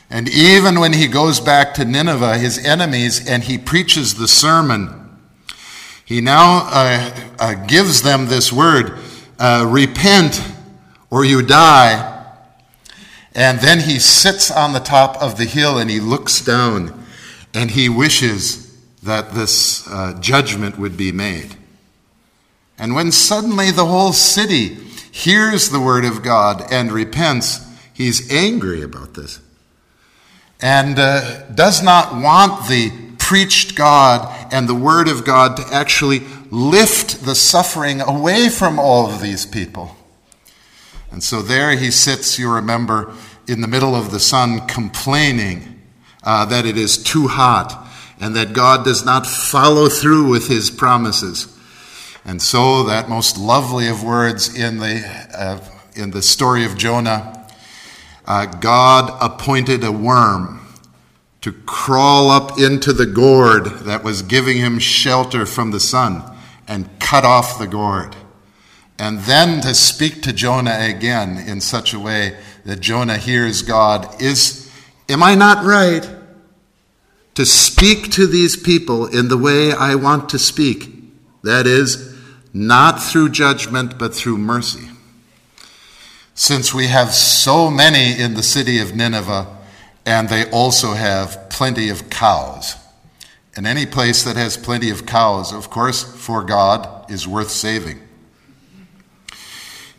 And 0.07 0.29
even 0.29 0.79
when 0.79 0.93
he 0.93 1.07
goes 1.07 1.39
back 1.39 1.73
to 1.73 1.83
Nineveh, 1.83 2.37
his 2.37 2.63
enemies, 2.63 3.27
and 3.27 3.43
he 3.43 3.57
preaches 3.57 4.13
the 4.13 4.27
sermon, 4.27 5.17
he 6.05 6.21
now 6.21 6.69
uh, 6.71 7.19
uh, 7.39 7.53
gives 7.65 8.03
them 8.03 8.27
this 8.27 8.53
word 8.53 8.99
uh, 9.39 9.65
repent 9.67 10.39
or 11.09 11.25
you 11.25 11.41
die. 11.41 12.23
And 13.33 13.59
then 13.59 13.79
he 13.79 13.97
sits 13.97 14.51
on 14.51 14.73
the 14.73 14.79
top 14.79 15.19
of 15.19 15.39
the 15.39 15.45
hill 15.45 15.79
and 15.79 15.89
he 15.89 15.99
looks 15.99 16.39
down 16.39 17.04
and 17.55 17.71
he 17.71 17.89
wishes 17.89 18.75
that 19.01 19.33
this 19.33 19.87
uh, 19.87 20.17
judgment 20.19 20.77
would 20.77 20.97
be 20.97 21.11
made. 21.11 21.55
And 22.77 22.93
when 22.93 23.11
suddenly 23.11 23.71
the 23.71 23.85
whole 23.85 24.13
city 24.13 24.75
hears 25.11 25.69
the 25.69 25.79
word 25.79 26.03
of 26.03 26.23
God 26.23 26.71
and 26.71 26.91
repents, 26.91 27.65
he's 27.93 28.31
angry 28.31 28.81
about 28.81 29.13
this 29.13 29.39
and 30.61 30.97
uh, 30.97 31.43
does 31.51 31.83
not 31.83 32.21
want 32.21 32.67
the 32.67 32.91
preached 33.17 33.75
God 33.75 34.53
and 34.53 34.67
the 34.67 34.75
word 34.75 35.07
of 35.07 35.25
God 35.25 35.57
to 35.57 35.63
actually 35.73 36.21
lift 36.51 37.25
the 37.25 37.35
suffering 37.35 38.01
away 38.01 38.49
from 38.49 38.79
all 38.79 39.07
of 39.07 39.21
these 39.21 39.45
people. 39.45 39.95
And 41.11 41.23
so 41.23 41.41
there 41.41 41.75
he 41.75 41.91
sits, 41.91 42.37
you 42.37 42.51
remember, 42.51 43.13
in 43.47 43.61
the 43.61 43.67
middle 43.67 43.95
of 43.95 44.11
the 44.11 44.19
sun, 44.19 44.67
complaining 44.67 45.74
uh, 46.25 46.45
that 46.45 46.65
it 46.65 46.77
is 46.77 46.97
too 46.97 47.27
hot 47.27 47.87
and 48.19 48.35
that 48.35 48.53
God 48.53 48.83
does 48.83 49.05
not 49.05 49.27
follow 49.27 49.87
through 49.87 50.29
with 50.29 50.47
his 50.47 50.69
promises. 50.69 51.51
And 52.23 52.41
so, 52.41 52.83
that 52.83 53.07
most 53.07 53.37
lovely 53.37 53.87
of 53.87 54.03
words 54.03 54.57
in 54.57 54.79
the, 54.79 55.27
uh, 55.37 55.59
in 55.95 56.11
the 56.11 56.23
story 56.23 56.65
of 56.65 56.75
Jonah, 56.75 57.47
uh, 58.25 58.47
God 58.47 59.15
appointed 59.21 59.83
a 59.83 59.91
worm 59.91 60.65
to 61.41 61.51
crawl 61.51 62.31
up 62.31 62.57
into 62.57 62.91
the 62.91 63.05
gourd 63.05 63.65
that 63.81 64.03
was 64.03 64.23
giving 64.23 64.57
him 64.57 64.79
shelter 64.79 65.45
from 65.45 65.69
the 65.69 65.79
sun 65.79 66.23
and 66.67 66.89
cut 66.99 67.23
off 67.23 67.59
the 67.59 67.67
gourd. 67.67 68.15
And 68.97 69.19
then 69.19 69.61
to 69.61 69.75
speak 69.75 70.23
to 70.23 70.33
Jonah 70.33 70.77
again 70.79 71.37
in 71.37 71.61
such 71.61 71.93
a 71.93 71.99
way 71.99 72.35
that 72.63 72.79
Jonah 72.79 73.17
hears 73.17 73.61
God 73.61 74.19
is 74.19 74.65
Am 75.07 75.21
I 75.21 75.35
not 75.35 75.63
right 75.63 76.09
to 77.35 77.45
speak 77.45 78.11
to 78.11 78.27
these 78.27 78.55
people 78.57 79.05
in 79.05 79.27
the 79.27 79.37
way 79.37 79.71
I 79.71 79.95
want 79.95 80.29
to 80.29 80.39
speak? 80.39 80.91
That 81.43 81.67
is, 81.67 82.15
not 82.53 83.03
through 83.03 83.29
judgment, 83.29 83.99
but 83.99 84.13
through 84.13 84.37
mercy. 84.37 84.89
Since 86.33 86.73
we 86.73 86.87
have 86.87 87.13
so 87.13 87.69
many 87.69 88.19
in 88.19 88.33
the 88.33 88.43
city 88.43 88.79
of 88.79 88.95
Nineveh, 88.95 89.47
and 90.05 90.29
they 90.29 90.49
also 90.49 90.93
have 90.93 91.49
plenty 91.49 91.89
of 91.89 92.09
cows. 92.09 92.75
And 93.55 93.65
any 93.65 93.85
place 93.85 94.23
that 94.23 94.35
has 94.35 94.57
plenty 94.57 94.89
of 94.89 95.05
cows, 95.05 95.53
of 95.53 95.69
course, 95.69 96.03
for 96.03 96.43
God, 96.43 97.09
is 97.09 97.27
worth 97.27 97.49
saving. 97.49 98.01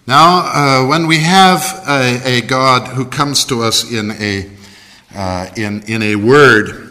Now, 0.07 0.85
uh, 0.85 0.87
when 0.87 1.07
we 1.07 1.19
have 1.19 1.63
a, 1.89 2.21
a, 2.25 2.41
God 2.43 2.87
who 2.95 3.07
comes 3.07 3.45
to 3.47 3.63
us 3.63 3.91
in 3.91 4.13
a, 4.13 4.51
uh, 5.15 5.49
in, 5.57 5.83
in 5.83 6.03
a 6.03 6.15
word, 6.15 6.86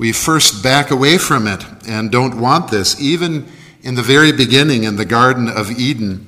we 0.00 0.12
first 0.12 0.62
back 0.62 0.90
away 0.90 1.18
from 1.18 1.46
it 1.46 1.62
and 1.86 2.10
don't 2.10 2.40
want 2.40 2.70
this. 2.70 2.98
Even 2.98 3.46
in 3.82 3.96
the 3.96 4.02
very 4.02 4.32
beginning 4.32 4.84
in 4.84 4.96
the 4.96 5.04
Garden 5.04 5.46
of 5.46 5.70
Eden, 5.70 6.26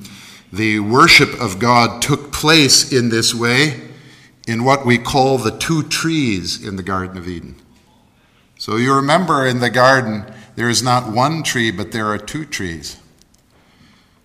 the 0.52 0.78
worship 0.80 1.40
of 1.40 1.58
God 1.58 2.02
took 2.02 2.34
place 2.34 2.92
in 2.92 3.08
this 3.08 3.34
way 3.34 3.80
in 4.46 4.64
what 4.64 4.84
we 4.84 4.98
call 4.98 5.38
the 5.38 5.56
two 5.56 5.82
trees 5.84 6.62
in 6.62 6.76
the 6.76 6.82
Garden 6.82 7.16
of 7.16 7.26
Eden. 7.26 7.56
So 8.58 8.76
you 8.76 8.94
remember 8.94 9.46
in 9.46 9.60
the 9.60 9.70
garden, 9.70 10.26
there 10.54 10.68
is 10.68 10.82
not 10.82 11.10
one 11.10 11.42
tree, 11.42 11.70
but 11.70 11.92
there 11.92 12.08
are 12.08 12.18
two 12.18 12.44
trees. 12.44 12.98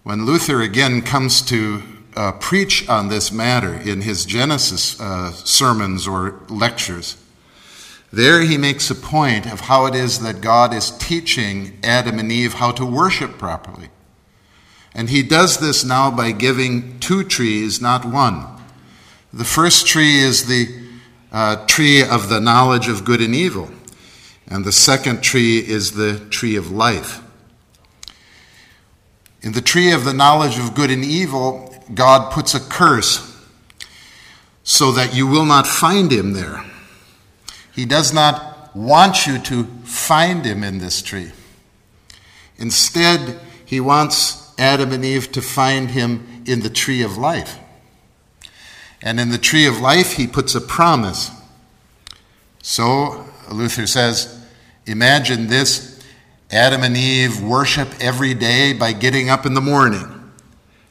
When 0.04 0.26
Luther 0.26 0.62
again 0.62 1.02
comes 1.02 1.42
to 1.44 1.84
uh, 2.18 2.34
preach 2.34 2.90
on 2.90 3.08
this 3.08 3.32
matter 3.32 3.76
in 3.76 4.02
his 4.02 4.26
Genesis 4.26 5.00
uh, 5.00 5.32
sermons 5.32 6.06
or 6.06 6.38
lectures. 6.50 7.16
There 8.18 8.42
he 8.42 8.58
makes 8.58 8.90
a 8.90 8.96
point 8.96 9.46
of 9.46 9.60
how 9.60 9.86
it 9.86 9.94
is 9.94 10.22
that 10.22 10.42
God 10.42 10.74
is 10.74 10.90
teaching 10.90 11.78
Adam 11.84 12.18
and 12.18 12.32
Eve 12.32 12.56
how 12.56 12.72
to 12.72 12.84
worship 12.84 13.38
properly. 13.38 13.90
And 14.96 15.12
he 15.12 15.22
does 15.22 15.60
this 15.60 15.86
now 15.86 16.10
by 16.10 16.32
giving 16.32 17.00
two 17.00 17.24
trees, 17.24 17.80
not 17.80 18.06
one. 18.06 18.44
The 19.32 19.44
first 19.44 19.86
tree 19.86 20.18
is 20.18 20.48
the 20.48 20.68
uh, 21.32 21.68
tree 21.68 22.02
of 22.02 22.28
the 22.28 22.42
knowledge 22.42 22.88
of 22.88 23.06
good 23.06 23.22
and 23.22 23.36
evil, 23.36 23.70
and 24.48 24.66
the 24.66 24.72
second 24.72 25.22
tree 25.22 25.60
is 25.60 25.92
the 25.92 26.20
tree 26.32 26.56
of 26.56 26.72
life. 26.72 27.22
In 29.44 29.52
the 29.52 29.62
tree 29.62 29.92
of 29.92 30.06
the 30.06 30.14
knowledge 30.16 30.58
of 30.58 30.74
good 30.74 30.90
and 30.90 31.06
evil, 31.06 31.72
God 31.94 32.32
puts 32.32 32.56
a 32.56 32.60
curse 32.60 33.40
so 34.64 34.92
that 34.94 35.14
you 35.14 35.28
will 35.28 35.46
not 35.46 35.68
find 35.68 36.12
him 36.12 36.34
there. 36.34 36.66
He 37.78 37.86
does 37.86 38.12
not 38.12 38.76
want 38.76 39.28
you 39.28 39.38
to 39.38 39.66
find 39.84 40.44
him 40.44 40.64
in 40.64 40.80
this 40.80 41.00
tree. 41.00 41.32
Instead, 42.58 43.40
he 43.64 43.80
wants 43.80 44.52
Adam 44.58 44.92
and 44.92 45.06
Eve 45.06 45.32
to 45.34 45.44
find 45.44 45.92
him 45.92 46.44
in 46.48 46.62
the 46.62 46.72
tree 46.72 47.04
of 47.04 47.20
life. 47.20 47.60
And 49.00 49.20
in 49.20 49.30
the 49.30 49.38
tree 49.38 49.68
of 49.68 49.80
life, 49.80 50.14
he 50.14 50.26
puts 50.26 50.56
a 50.56 50.60
promise. 50.60 51.30
So, 52.64 53.28
Luther 53.52 53.86
says, 53.86 54.44
imagine 54.88 55.46
this 55.46 56.04
Adam 56.50 56.82
and 56.82 56.98
Eve 56.98 57.44
worship 57.44 57.90
every 58.00 58.34
day 58.34 58.74
by 58.74 58.92
getting 58.92 59.30
up 59.30 59.46
in 59.46 59.54
the 59.54 59.62
morning. 59.62 60.32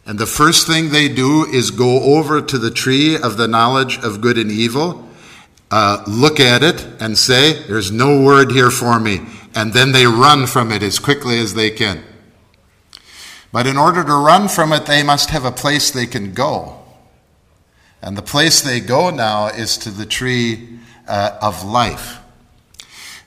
And 0.07 0.21
the 0.21 0.27
first 0.27 0.69
thing 0.69 0.91
they 0.91 1.09
do 1.09 1.47
is 1.47 1.73
go 1.73 2.17
over 2.17 2.41
to 2.41 2.59
the 2.59 2.71
tree 2.71 3.17
of 3.17 3.37
the 3.37 3.49
knowledge 3.49 3.99
of 3.99 4.21
good 4.21 4.39
and 4.39 4.53
evil, 4.53 5.06
uh, 5.71 6.05
look 6.07 6.39
at 6.39 6.63
it, 6.63 6.87
and 7.01 7.19
say, 7.19 7.53
There's 7.65 7.91
no 7.91 8.23
word 8.23 8.53
here 8.53 8.71
for 8.71 9.01
me. 9.01 9.21
And 9.55 9.73
then 9.73 9.93
they 9.93 10.07
run 10.07 10.47
from 10.47 10.71
it 10.71 10.83
as 10.83 10.99
quickly 10.99 11.39
as 11.41 11.55
they 11.55 11.71
can. 11.71 12.05
But 13.53 13.67
in 13.67 13.77
order 13.77 14.05
to 14.05 14.25
run 14.25 14.49
from 14.49 14.73
it, 14.73 14.87
they 14.87 15.03
must 15.03 15.31
have 15.31 15.45
a 15.45 15.53
place 15.53 15.91
they 15.91 16.07
can 16.07 16.35
go. 16.35 16.83
And 18.03 18.17
the 18.17 18.23
place 18.23 18.61
they 18.61 18.81
go 18.81 19.11
now 19.11 19.47
is 19.47 19.79
to 19.79 19.91
the 19.91 20.07
tree 20.07 20.79
uh, 21.09 21.39
of 21.41 21.65
life. 21.65 22.19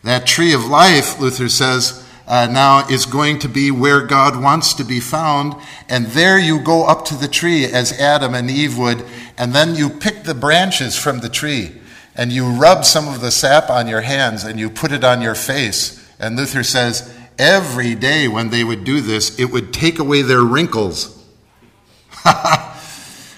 That 0.03 0.27
tree 0.27 0.53
of 0.53 0.65
life, 0.65 1.19
Luther 1.19 1.49
says, 1.49 2.05
uh, 2.27 2.47
now 2.49 2.87
is 2.87 3.07
going 3.07 3.39
to 3.39 3.49
be 3.49 3.71
where 3.71 4.05
God 4.05 4.39
wants 4.41 4.75
to 4.75 4.83
be 4.83 4.99
found. 4.99 5.55
And 5.89 6.05
there 6.07 6.37
you 6.37 6.59
go 6.59 6.85
up 6.85 7.03
to 7.05 7.15
the 7.15 7.27
tree 7.27 7.65
as 7.65 7.99
Adam 7.99 8.35
and 8.35 8.51
Eve 8.51 8.77
would, 8.77 9.03
and 9.35 9.51
then 9.51 9.73
you 9.73 9.89
pick 9.89 10.23
the 10.23 10.35
branches 10.35 10.95
from 10.95 11.19
the 11.19 11.29
tree 11.29 11.78
and 12.19 12.33
you 12.33 12.45
rub 12.45 12.83
some 12.83 13.07
of 13.07 13.21
the 13.21 13.31
sap 13.31 13.69
on 13.69 13.87
your 13.87 14.01
hands 14.01 14.43
and 14.43 14.59
you 14.59 14.69
put 14.69 14.91
it 14.91 15.05
on 15.05 15.21
your 15.21 15.35
face. 15.35 16.05
And 16.19 16.35
Luther 16.35 16.63
says, 16.63 17.15
every 17.37 17.95
day 17.95 18.27
when 18.27 18.49
they 18.49 18.61
would 18.61 18.83
do 18.83 18.99
this, 18.99 19.39
it 19.39 19.45
would 19.45 19.71
take 19.71 19.99
away 19.99 20.21
their 20.21 20.41
wrinkles. 20.41 21.17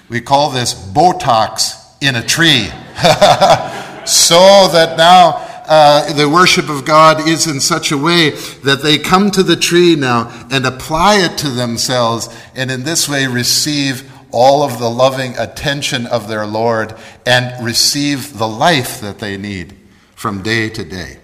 we 0.08 0.20
call 0.20 0.50
this 0.50 0.74
Botox 0.74 1.94
in 2.02 2.16
a 2.16 2.26
tree. 2.26 2.64
so 4.04 4.66
that 4.72 4.94
now 4.98 5.36
uh, 5.68 6.12
the 6.14 6.28
worship 6.28 6.68
of 6.68 6.84
God 6.84 7.28
is 7.28 7.46
in 7.46 7.60
such 7.60 7.92
a 7.92 7.96
way 7.96 8.30
that 8.64 8.80
they 8.82 8.98
come 8.98 9.30
to 9.30 9.44
the 9.44 9.54
tree 9.54 9.94
now 9.94 10.28
and 10.50 10.66
apply 10.66 11.18
it 11.18 11.38
to 11.38 11.50
themselves, 11.50 12.28
and 12.56 12.68
in 12.68 12.82
this 12.82 13.08
way 13.08 13.28
receive 13.28 14.11
all 14.32 14.62
of 14.62 14.78
the 14.78 14.90
loving 14.90 15.36
attention 15.36 16.06
of 16.06 16.28
their 16.28 16.46
Lord 16.46 16.94
and 17.26 17.64
receive 17.64 18.38
the 18.38 18.48
life 18.48 19.00
that 19.00 19.18
they 19.18 19.36
need 19.36 19.76
from 20.14 20.42
day 20.42 20.68
to 20.70 20.84
day. 20.84 21.18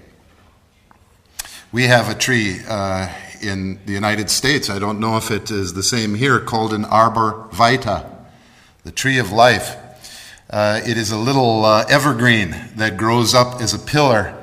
We 1.73 1.85
have 1.85 2.09
a 2.09 2.15
tree 2.15 2.61
uh, 2.69 3.09
in 3.43 3.81
the 3.87 3.93
United 3.93 4.31
States, 4.31 4.69
I 4.71 4.79
don't 4.79 5.01
know 5.01 5.17
if 5.17 5.31
it 5.31 5.51
is 5.51 5.75
the 5.75 5.83
same 5.83 6.15
here, 6.15 6.41
called 6.41 6.73
an 6.73 6.85
arbor 6.85 7.47
vitae, 7.53 8.05
the 8.85 8.91
tree 8.91 9.19
of 9.19 9.33
life. 9.33 9.77
Uh, 10.51 10.81
it 10.87 10.97
is 10.97 11.11
a 11.11 11.19
little 11.19 11.65
uh, 11.65 11.85
evergreen 11.89 12.57
that 12.77 12.97
grows 12.97 13.35
up 13.35 13.61
as 13.61 13.75
a 13.75 13.79
pillar, 13.79 14.35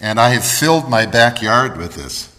and 0.00 0.20
I 0.20 0.30
have 0.30 0.44
filled 0.44 0.90
my 0.90 1.06
backyard 1.06 1.76
with 1.76 1.94
this 1.94 2.37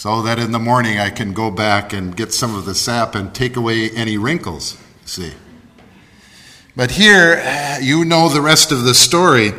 so 0.00 0.22
that 0.22 0.38
in 0.38 0.50
the 0.50 0.58
morning 0.58 0.98
I 0.98 1.10
can 1.10 1.34
go 1.34 1.50
back 1.50 1.92
and 1.92 2.16
get 2.16 2.32
some 2.32 2.54
of 2.54 2.64
the 2.64 2.74
sap 2.74 3.14
and 3.14 3.34
take 3.34 3.54
away 3.54 3.90
any 3.90 4.16
wrinkles. 4.16 4.78
See? 5.04 5.32
But 6.74 6.92
here, 6.92 7.78
you 7.82 8.06
know 8.06 8.30
the 8.30 8.40
rest 8.40 8.72
of 8.72 8.84
the 8.84 8.94
story 8.94 9.52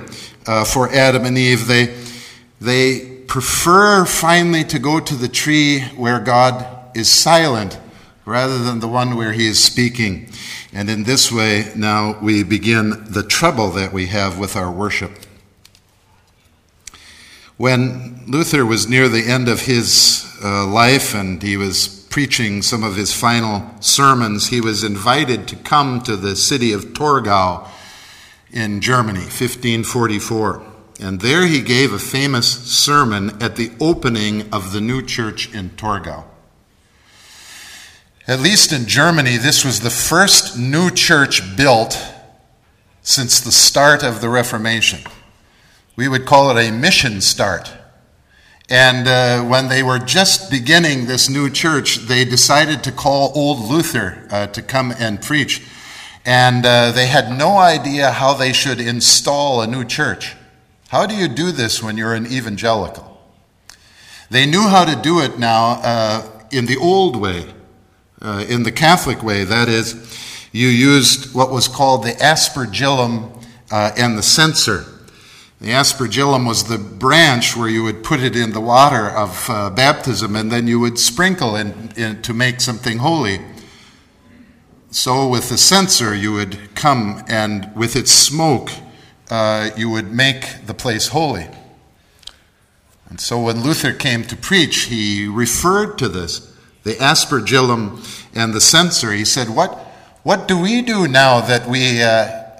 uh, 0.48 0.66
for 0.66 0.92
Adam 0.92 1.26
and 1.26 1.38
Eve. 1.38 1.68
They, 1.68 1.96
they 2.60 3.22
prefer 3.28 4.04
finally 4.04 4.64
to 4.64 4.80
go 4.80 5.00
to 5.00 5.14
the 5.14 5.28
tree 5.28 5.82
where 5.96 6.20
God 6.20 6.66
is 6.98 7.08
silent 7.08 7.80
rather 8.26 8.58
than 8.58 8.80
the 8.80 8.88
one 8.88 9.16
where 9.16 9.34
he 9.34 9.46
is 9.46 9.64
speaking. 9.64 10.28
And 10.74 10.90
in 10.90 11.04
this 11.04 11.32
way, 11.32 11.72
now 11.76 12.20
we 12.20 12.42
begin 12.42 13.04
the 13.08 13.22
trouble 13.22 13.70
that 13.74 13.94
we 13.94 14.08
have 14.08 14.40
with 14.40 14.56
our 14.56 14.72
worship. 14.72 15.12
When 17.58 18.24
Luther 18.26 18.66
was 18.66 18.90
near 18.90 19.08
the 19.08 19.28
end 19.28 19.48
of 19.48 19.68
his 19.68 20.31
uh, 20.44 20.66
life 20.68 21.14
and 21.14 21.42
he 21.42 21.58
was 21.58 21.88
preaching 22.10 22.62
some 22.62 22.84
of 22.84 22.96
his 22.96 23.14
final 23.14 23.70
sermons, 23.80 24.48
he 24.48 24.60
was 24.60 24.84
invited 24.84 25.48
to 25.48 25.56
come 25.56 26.02
to 26.02 26.16
the 26.16 26.36
city 26.36 26.74
of 26.74 26.94
Torgau 26.94 27.68
in 28.52 28.82
Germany, 28.82 29.20
1544. 29.20 30.64
And 31.00 31.22
there 31.22 31.48
he 31.48 31.62
gave 31.62 31.94
a 31.94 32.00
famous 32.00 32.48
sermon 32.70 33.42
at 33.42 33.56
the 33.56 33.72
opening 33.80 34.54
of 34.54 34.74
the 34.74 34.82
new 34.82 35.02
church 35.02 35.54
in 35.54 35.72
Torgau. 35.72 36.26
At 38.28 38.40
least 38.40 38.72
in 38.72 38.86
Germany, 38.86 39.38
this 39.38 39.66
was 39.66 39.80
the 39.80 39.90
first 39.90 40.58
new 40.58 40.92
church 40.92 41.58
built 41.58 42.00
since 43.02 43.40
the 43.40 43.52
start 43.52 44.04
of 44.04 44.22
the 44.22 44.30
Reformation. 44.30 45.00
We 45.96 46.08
would 46.08 46.26
call 46.26 46.56
it 46.56 46.68
a 46.68 46.72
mission 46.72 47.22
start. 47.22 47.72
And 48.72 49.06
uh, 49.06 49.44
when 49.44 49.68
they 49.68 49.84
were 49.84 50.00
just 50.00 50.50
beginning 50.50 51.06
this 51.06 51.30
new 51.30 51.50
church, 51.50 51.98
they 51.98 52.24
decided 52.24 52.86
to 52.86 52.94
call 52.94 53.34
old 53.36 53.70
Luther 53.70 54.26
uh, 54.32 54.48
to 54.48 54.62
come 54.62 54.94
and 54.98 55.22
preach. 55.22 55.62
And 56.26 56.66
uh, 56.66 56.94
they 56.94 57.08
had 57.08 57.38
no 57.38 57.58
idea 57.58 58.12
how 58.12 58.34
they 58.34 58.54
should 58.54 58.80
install 58.80 59.62
a 59.62 59.68
new 59.68 59.84
church. 59.84 60.38
How 60.88 61.06
do 61.06 61.14
you 61.16 61.28
do 61.28 61.52
this 61.52 61.84
when 61.84 61.98
you're 61.98 62.14
an 62.14 62.26
evangelical? 62.28 63.22
They 64.30 64.46
knew 64.46 64.70
how 64.70 64.86
to 64.86 64.96
do 64.96 65.20
it 65.20 65.38
now 65.38 65.82
uh, 65.84 66.46
in 66.50 66.66
the 66.66 66.78
old 66.78 67.18
way 67.18 67.54
uh, 68.22 68.46
in 68.48 68.64
the 68.64 68.72
Catholic 68.72 69.22
way. 69.22 69.44
That 69.44 69.68
is, 69.68 70.18
you 70.54 70.70
used 70.70 71.36
what 71.36 71.52
was 71.52 71.68
called 71.68 72.04
the 72.04 72.12
aspergillum 72.12 73.46
uh, 73.70 73.92
and 73.98 74.18
the 74.18 74.24
censer. 74.24 74.86
The 75.62 75.74
aspergillum 75.74 76.48
was 76.48 76.64
the 76.64 76.80
branch 76.80 77.56
where 77.56 77.70
you 77.70 77.84
would 77.84 78.04
put 78.04 78.20
it 78.20 78.36
in 78.36 78.52
the 78.52 78.60
water 78.60 79.08
of 79.08 79.48
uh, 79.48 79.70
baptism 79.70 80.36
and 80.36 80.52
then 80.52 80.66
you 80.66 80.80
would 80.80 80.98
sprinkle 80.98 81.56
in, 81.56 81.92
in, 81.96 82.24
to 82.24 82.34
make 82.34 82.60
something 82.60 82.98
holy. 82.98 83.42
so 84.90 85.28
with 85.28 85.50
the 85.50 85.60
censer, 85.60 86.16
you 86.16 86.34
would 86.34 86.74
come 86.74 87.24
and 87.28 87.70
with 87.76 87.96
its 87.96 88.12
smoke, 88.12 88.72
uh, 89.30 89.70
you 89.78 89.88
would 89.88 90.12
make 90.12 90.66
the 90.66 90.74
place 90.74 91.10
holy. 91.10 91.48
And 93.08 93.22
so 93.22 93.40
when 93.40 93.62
Luther 93.62 93.94
came 93.94 94.24
to 94.24 94.36
preach, 94.36 94.86
he 94.86 95.28
referred 95.28 95.96
to 96.00 96.10
this, 96.10 96.58
the 96.82 96.94
aspergillum 96.94 98.04
and 98.34 98.56
the 98.56 98.62
censer. 98.62 99.12
He 99.12 99.26
said, 99.26 99.48
What, 99.48 99.78
what 100.24 100.48
do 100.48 100.60
we 100.60 100.82
do 100.82 101.08
now 101.08 101.40
that 101.40 101.70
we 101.70 102.02
uh, 102.02 102.08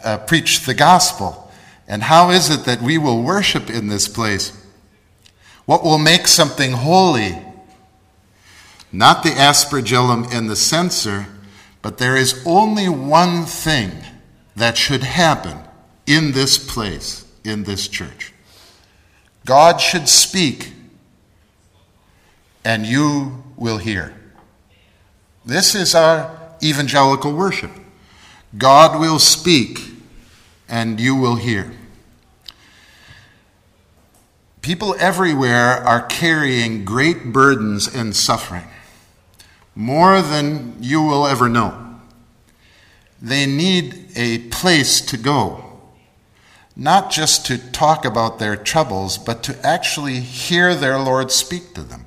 uh, 0.04 0.18
preach 0.20 0.68
the 0.68 0.76
gospel? 0.76 1.41
And 1.92 2.02
how 2.02 2.32
is 2.32 2.50
it 2.50 2.66
that 2.66 2.82
we 2.82 2.98
will 2.98 3.22
worship 3.22 3.70
in 3.70 3.88
this 3.88 4.08
place? 4.08 4.58
What 5.66 5.84
will 5.84 6.00
make 6.00 6.28
something 6.28 6.72
holy? 6.72 7.38
Not 8.92 9.22
the 9.22 9.30
aspergillum 9.30 10.34
and 10.34 10.50
the 10.50 10.56
censer 10.56 11.28
but 11.82 11.98
there 11.98 12.16
is 12.16 12.42
only 12.46 12.88
one 12.90 13.46
thing 13.46 13.92
that 14.56 14.78
should 14.78 15.04
happen 15.04 15.58
in 16.06 16.32
this 16.32 16.58
place, 16.58 17.26
in 17.44 17.64
this 17.64 17.88
church. 17.88 18.34
God 19.46 19.82
should 19.82 20.08
speak, 20.08 20.74
and 22.64 22.86
you 22.86 23.44
will 23.56 23.78
hear. 23.78 24.14
This 25.44 25.74
is 25.74 25.96
our 25.96 26.38
evangelical 26.62 27.34
worship. 27.34 27.72
God 28.56 29.00
will 29.00 29.18
speak, 29.18 29.80
and 30.70 31.00
you 31.00 31.16
will 31.16 31.38
hear. 31.38 31.72
People 34.62 34.96
everywhere 35.00 35.84
are 35.84 36.06
carrying 36.06 36.86
great 36.86 37.26
burdens 37.34 37.94
and 37.94 38.16
suffering 38.16 38.66
more 39.76 40.22
than 40.22 40.76
you 40.80 41.02
will 41.02 41.26
ever 41.26 41.50
know. 41.50 41.96
They 43.22 43.46
need 43.46 44.10
a 44.16 44.40
place 44.50 45.02
to 45.02 45.18
go, 45.18 45.80
not 46.76 47.12
just 47.12 47.46
to 47.48 47.58
talk 47.58 48.06
about 48.06 48.40
their 48.40 48.56
troubles, 48.56 49.18
but 49.18 49.44
to 49.44 49.66
actually 49.66 50.20
hear 50.20 50.76
their 50.76 51.00
Lord 51.00 51.32
speak 51.32 51.74
to 51.76 51.82
them. 51.82 52.06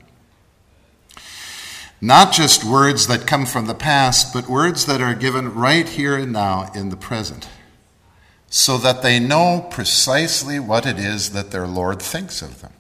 Not 2.01 2.33
just 2.33 2.65
words 2.65 3.07
that 3.07 3.27
come 3.27 3.47
from 3.47 3.67
the 3.67 3.75
past, 3.75 4.35
but 4.35 4.49
words 4.49 4.87
that 4.87 5.01
are 5.01 5.15
given 5.15 5.55
right 5.55 5.89
here 5.89 6.17
and 6.17 6.33
now 6.33 6.71
in 6.75 6.91
the 6.91 6.97
present, 6.97 7.49
so 8.57 8.79
that 8.79 9.03
they 9.03 9.19
know 9.19 9.67
precisely 9.71 10.61
what 10.61 10.87
it 10.87 10.99
is 10.99 11.31
that 11.31 11.51
their 11.51 11.67
Lord 11.67 12.01
thinks 12.01 12.41
of 12.41 12.61
them. 12.61 12.73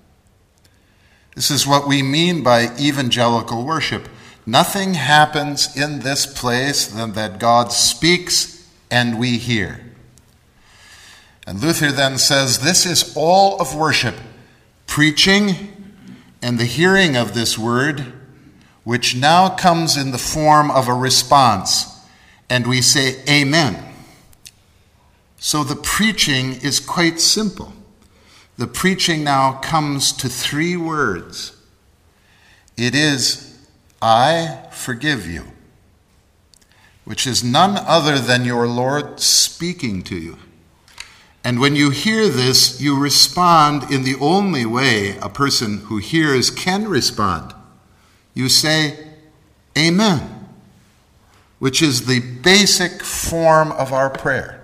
This 1.34 1.50
is 1.50 1.66
what 1.66 1.88
we 1.88 2.02
mean 2.02 2.44
by 2.44 2.76
evangelical 2.78 3.64
worship 3.64 4.08
Nothing 4.46 4.94
happens 4.94 5.74
in 5.74 6.00
this 6.00 6.26
place 6.26 6.86
than 6.86 7.12
that 7.12 7.38
God 7.38 7.72
speaks 7.72 8.68
and 8.90 9.18
we 9.18 9.38
hear. 9.38 9.80
And 11.46 11.60
Luther 11.60 11.90
then 11.90 12.18
says 12.18 12.58
this 12.58 12.84
is 12.84 13.14
all 13.16 13.60
of 13.60 13.74
worship 13.74 14.16
preaching 14.86 15.70
and 16.42 16.58
the 16.58 16.66
hearing 16.66 17.16
of 17.16 17.32
this 17.32 17.56
word, 17.56 18.12
which 18.82 19.16
now 19.16 19.48
comes 19.48 19.96
in 19.96 20.10
the 20.10 20.18
form 20.18 20.70
of 20.70 20.88
a 20.88 20.94
response. 20.94 21.86
And 22.50 22.66
we 22.66 22.82
say, 22.82 23.22
Amen. 23.28 23.93
So 25.44 25.62
the 25.62 25.76
preaching 25.76 26.54
is 26.62 26.80
quite 26.80 27.20
simple. 27.20 27.74
The 28.56 28.66
preaching 28.66 29.24
now 29.24 29.52
comes 29.52 30.10
to 30.12 30.30
three 30.30 30.74
words 30.74 31.54
it 32.78 32.94
is 32.94 33.54
I 34.00 34.68
forgive 34.70 35.26
you, 35.26 35.44
which 37.04 37.26
is 37.26 37.44
none 37.44 37.76
other 37.76 38.18
than 38.18 38.46
your 38.46 38.66
Lord 38.66 39.20
speaking 39.20 40.02
to 40.04 40.16
you. 40.16 40.38
And 41.44 41.60
when 41.60 41.76
you 41.76 41.90
hear 41.90 42.30
this, 42.30 42.80
you 42.80 42.98
respond 42.98 43.92
in 43.92 44.04
the 44.04 44.16
only 44.22 44.64
way 44.64 45.18
a 45.18 45.28
person 45.28 45.80
who 45.88 45.98
hears 45.98 46.48
can 46.48 46.88
respond. 46.88 47.52
You 48.32 48.48
say, 48.48 49.08
Amen, 49.76 50.48
which 51.58 51.82
is 51.82 52.06
the 52.06 52.20
basic 52.20 53.02
form 53.02 53.72
of 53.72 53.92
our 53.92 54.08
prayer. 54.08 54.63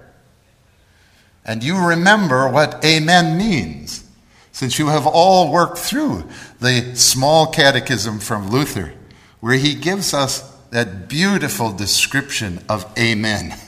And 1.50 1.64
you 1.64 1.84
remember 1.84 2.48
what 2.48 2.84
Amen 2.84 3.36
means, 3.36 4.08
since 4.52 4.78
you 4.78 4.86
have 4.86 5.04
all 5.04 5.50
worked 5.50 5.78
through 5.78 6.28
the 6.60 6.94
small 6.94 7.48
catechism 7.48 8.20
from 8.20 8.50
Luther 8.50 8.94
where 9.40 9.56
he 9.56 9.74
gives 9.74 10.14
us 10.14 10.48
that 10.70 11.08
beautiful 11.08 11.72
description 11.72 12.62
of 12.68 12.86
Amen. 12.96 13.58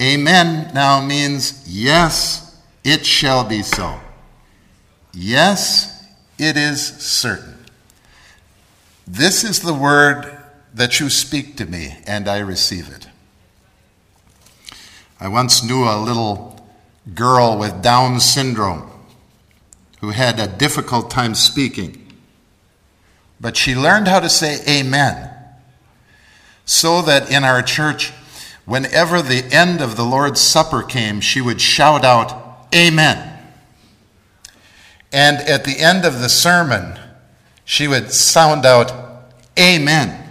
Amen 0.00 0.70
now 0.72 1.04
means, 1.04 1.62
yes, 1.68 2.58
it 2.82 3.04
shall 3.04 3.46
be 3.46 3.60
so. 3.60 4.00
Yes, 5.12 6.08
it 6.38 6.56
is 6.56 6.86
certain. 6.86 7.66
This 9.06 9.44
is 9.44 9.60
the 9.60 9.74
word 9.74 10.38
that 10.72 11.00
you 11.00 11.10
speak 11.10 11.58
to 11.58 11.66
me, 11.66 11.98
and 12.06 12.26
I 12.26 12.38
receive 12.38 12.88
it. 12.88 13.08
I 15.18 15.28
once 15.28 15.62
knew 15.62 15.84
a 15.84 15.98
little 15.98 16.68
girl 17.14 17.58
with 17.58 17.82
Down 17.82 18.20
syndrome 18.20 18.90
who 20.00 20.10
had 20.10 20.38
a 20.38 20.46
difficult 20.46 21.10
time 21.10 21.34
speaking. 21.34 22.06
But 23.40 23.56
she 23.56 23.74
learned 23.74 24.08
how 24.08 24.20
to 24.20 24.28
say 24.28 24.60
amen. 24.68 25.30
So 26.64 27.00
that 27.02 27.30
in 27.30 27.44
our 27.44 27.62
church, 27.62 28.12
whenever 28.64 29.22
the 29.22 29.44
end 29.52 29.80
of 29.80 29.96
the 29.96 30.04
Lord's 30.04 30.40
Supper 30.40 30.82
came, 30.82 31.20
she 31.20 31.40
would 31.40 31.60
shout 31.60 32.04
out, 32.04 32.42
Amen. 32.74 33.32
And 35.12 35.38
at 35.48 35.64
the 35.64 35.78
end 35.78 36.04
of 36.04 36.20
the 36.20 36.28
sermon, 36.28 36.98
she 37.64 37.88
would 37.88 38.12
sound 38.12 38.66
out, 38.66 38.92
Amen. 39.58 40.25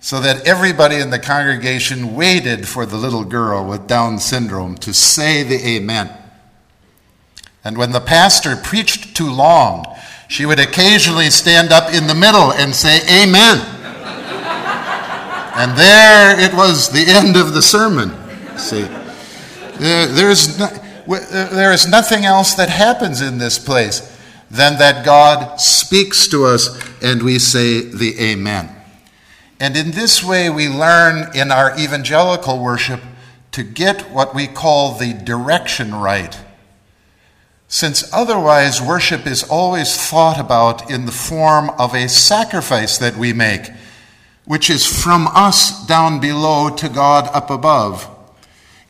So 0.00 0.20
that 0.20 0.46
everybody 0.46 0.96
in 0.96 1.10
the 1.10 1.18
congregation 1.18 2.14
waited 2.14 2.66
for 2.66 2.86
the 2.86 2.96
little 2.96 3.24
girl 3.24 3.66
with 3.66 3.86
Down 3.86 4.18
syndrome 4.18 4.76
to 4.78 4.94
say 4.94 5.42
the 5.42 5.56
Amen. 5.76 6.10
And 7.62 7.76
when 7.76 7.92
the 7.92 8.00
pastor 8.00 8.56
preached 8.56 9.14
too 9.14 9.30
long, 9.30 9.84
she 10.28 10.46
would 10.46 10.58
occasionally 10.58 11.28
stand 11.28 11.72
up 11.72 11.92
in 11.92 12.06
the 12.06 12.14
middle 12.14 12.52
and 12.52 12.74
say, 12.74 13.00
Amen. 13.22 13.58
and 15.56 15.76
there 15.76 16.40
it 16.40 16.54
was, 16.54 16.88
the 16.88 17.04
end 17.06 17.36
of 17.36 17.52
the 17.52 17.60
sermon. 17.60 18.10
See, 18.56 18.82
there, 19.78 20.06
there's 20.06 20.58
no, 20.58 20.66
uh, 20.66 21.48
there 21.50 21.72
is 21.72 21.86
nothing 21.88 22.24
else 22.24 22.54
that 22.54 22.70
happens 22.70 23.20
in 23.20 23.38
this 23.38 23.58
place 23.58 24.16
than 24.50 24.78
that 24.78 25.04
God 25.04 25.60
speaks 25.60 26.26
to 26.28 26.44
us 26.44 26.80
and 27.02 27.22
we 27.22 27.38
say 27.38 27.80
the 27.80 28.14
Amen. 28.20 28.79
And 29.60 29.76
in 29.76 29.92
this 29.92 30.24
way, 30.24 30.50
we 30.50 30.68
learn 30.68 31.36
in 31.36 31.52
our 31.52 31.78
evangelical 31.78 32.58
worship 32.58 33.02
to 33.52 33.62
get 33.62 34.10
what 34.10 34.34
we 34.34 34.48
call 34.48 34.98
the 34.98 35.12
direction 35.12 35.94
right 35.94 36.36
since 37.72 38.12
otherwise 38.12 38.82
worship 38.82 39.28
is 39.28 39.44
always 39.44 39.96
thought 39.96 40.40
about 40.40 40.90
in 40.90 41.06
the 41.06 41.12
form 41.12 41.70
of 41.78 41.94
a 41.94 42.08
sacrifice 42.08 42.98
that 42.98 43.16
we 43.16 43.32
make, 43.32 43.70
which 44.44 44.68
is 44.68 44.84
from 44.84 45.28
us 45.28 45.86
down 45.86 46.18
below 46.18 46.68
to 46.68 46.88
God 46.88 47.30
up 47.32 47.48
above, 47.48 48.08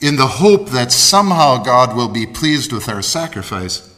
in 0.01 0.17
the 0.17 0.27
hope 0.27 0.71
that 0.71 0.93
somehow 0.93 1.63
God 1.63 1.95
will 1.95 2.09
be 2.09 2.27
pleased 2.27 2.73
with 2.73 2.89
our 2.89 3.03
sacrifice. 3.03 3.95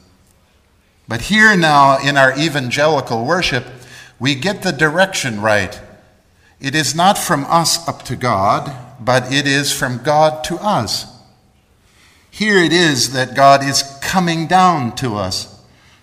But 1.07 1.23
here 1.23 1.57
now 1.57 1.99
in 2.05 2.17
our 2.17 2.37
evangelical 2.37 3.25
worship, 3.25 3.65
we 4.19 4.35
get 4.35 4.63
the 4.63 4.73
direction 4.73 5.41
right. 5.41 5.81
It 6.63 6.77
is 6.77 6.95
not 6.95 7.19
from 7.19 7.45
us 7.47 7.89
up 7.89 8.05
to 8.05 8.15
God, 8.15 8.73
but 9.01 9.33
it 9.33 9.49
is 9.49 9.73
from 9.73 9.99
God 9.99 10.45
to 10.45 10.55
us. 10.59 11.07
Here 12.31 12.57
it 12.57 12.73
is 12.73 13.15
that 13.15 13.35
God 13.35 13.65
is 13.65 13.83
coming 14.01 14.47
down 14.47 14.95
to 14.97 15.17
us 15.17 15.61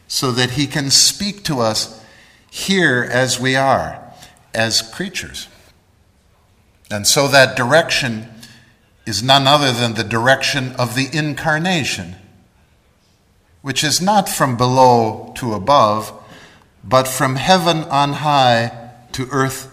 so 0.09 0.33
that 0.33 0.51
he 0.51 0.67
can 0.67 0.91
speak 0.91 1.45
to 1.45 1.61
us 1.61 2.03
here 2.51 3.07
as 3.09 3.39
we 3.39 3.55
are, 3.55 4.03
as 4.53 4.81
creatures. 4.81 5.47
And 6.91 7.07
so 7.07 7.29
that 7.29 7.55
direction 7.55 8.27
is 9.05 9.23
none 9.23 9.47
other 9.47 9.71
than 9.71 9.93
the 9.93 10.03
direction 10.03 10.73
of 10.73 10.93
the 10.93 11.07
incarnation, 11.13 12.15
which 13.61 13.81
is 13.81 14.01
not 14.01 14.27
from 14.27 14.57
below 14.57 15.31
to 15.37 15.53
above, 15.53 16.11
but 16.83 17.07
from 17.07 17.37
heaven 17.37 17.85
on 17.85 18.11
high 18.11 18.91
to 19.13 19.25
earth 19.31 19.68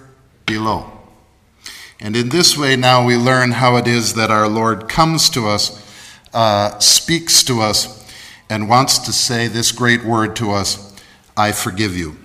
below. 0.46 0.90
And 2.00 2.16
in 2.16 2.28
this 2.28 2.56
way, 2.56 2.76
now 2.76 3.04
we 3.04 3.16
learn 3.16 3.52
how 3.52 3.76
it 3.76 3.87
is 3.87 4.14
that 4.14 4.30
our 4.30 4.48
Lord 4.48 4.88
comes 4.88 5.28
to 5.30 5.48
us 5.48 5.82
uh, 6.37 6.78
speaks 6.78 7.42
to 7.44 7.62
us 7.62 8.04
and 8.50 8.68
wants 8.68 8.98
to 8.98 9.12
say 9.12 9.48
this 9.48 9.72
great 9.72 10.04
word 10.04 10.37
to 10.37 10.52
us 10.52 10.94
I 11.35 11.52
forgive 11.52 11.96
you. 11.96 12.16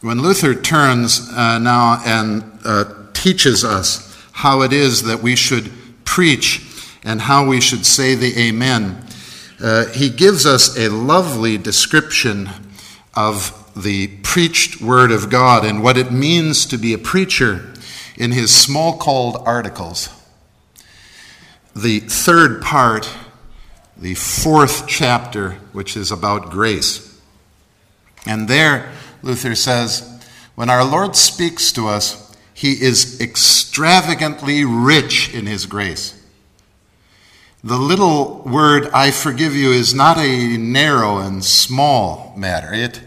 When 0.00 0.20
Luther 0.20 0.54
turns 0.54 1.28
uh, 1.30 1.58
now 1.58 2.00
and 2.04 2.58
uh, 2.64 2.84
teaches 3.12 3.64
us 3.64 4.04
how 4.32 4.62
it 4.62 4.72
is 4.72 5.04
that 5.04 5.22
we 5.22 5.36
should 5.36 5.70
preach 6.04 6.64
and 7.04 7.20
how 7.20 7.46
we 7.46 7.60
should 7.60 7.86
say 7.86 8.14
the 8.14 8.36
Amen. 8.36 9.04
Uh, 9.60 9.86
he 9.86 10.08
gives 10.08 10.46
us 10.46 10.76
a 10.76 10.88
lovely 10.88 11.58
description 11.58 12.48
of 13.14 13.67
the 13.82 14.08
preached 14.22 14.80
Word 14.80 15.10
of 15.10 15.30
God 15.30 15.64
and 15.64 15.82
what 15.82 15.96
it 15.96 16.10
means 16.10 16.66
to 16.66 16.78
be 16.78 16.92
a 16.92 16.98
preacher 16.98 17.72
in 18.16 18.32
his 18.32 18.50
Smalcald 18.50 19.46
Articles. 19.46 20.08
The 21.74 22.00
third 22.00 22.60
part, 22.60 23.08
the 23.96 24.14
fourth 24.14 24.86
chapter, 24.88 25.52
which 25.72 25.96
is 25.96 26.10
about 26.10 26.50
grace. 26.50 27.20
And 28.26 28.48
there, 28.48 28.92
Luther 29.22 29.54
says, 29.54 30.20
when 30.54 30.70
our 30.70 30.84
Lord 30.84 31.14
speaks 31.14 31.70
to 31.72 31.86
us, 31.86 32.36
he 32.52 32.72
is 32.72 33.20
extravagantly 33.20 34.64
rich 34.64 35.32
in 35.32 35.46
his 35.46 35.66
grace. 35.66 36.20
The 37.62 37.78
little 37.78 38.42
word, 38.42 38.88
I 38.90 39.12
forgive 39.12 39.54
you, 39.54 39.70
is 39.70 39.94
not 39.94 40.18
a 40.18 40.56
narrow 40.56 41.18
and 41.18 41.44
small 41.44 42.34
matter. 42.36 42.72
It, 42.72 43.00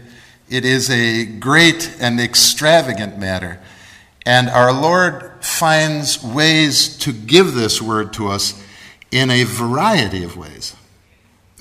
it 0.52 0.66
is 0.66 0.90
a 0.90 1.24
great 1.24 1.96
and 1.98 2.20
extravagant 2.20 3.18
matter. 3.18 3.58
And 4.26 4.50
our 4.50 4.70
Lord 4.70 5.42
finds 5.42 6.22
ways 6.22 6.98
to 6.98 7.12
give 7.14 7.54
this 7.54 7.80
word 7.80 8.12
to 8.12 8.28
us 8.28 8.62
in 9.10 9.30
a 9.30 9.44
variety 9.44 10.22
of 10.22 10.36
ways. 10.36 10.76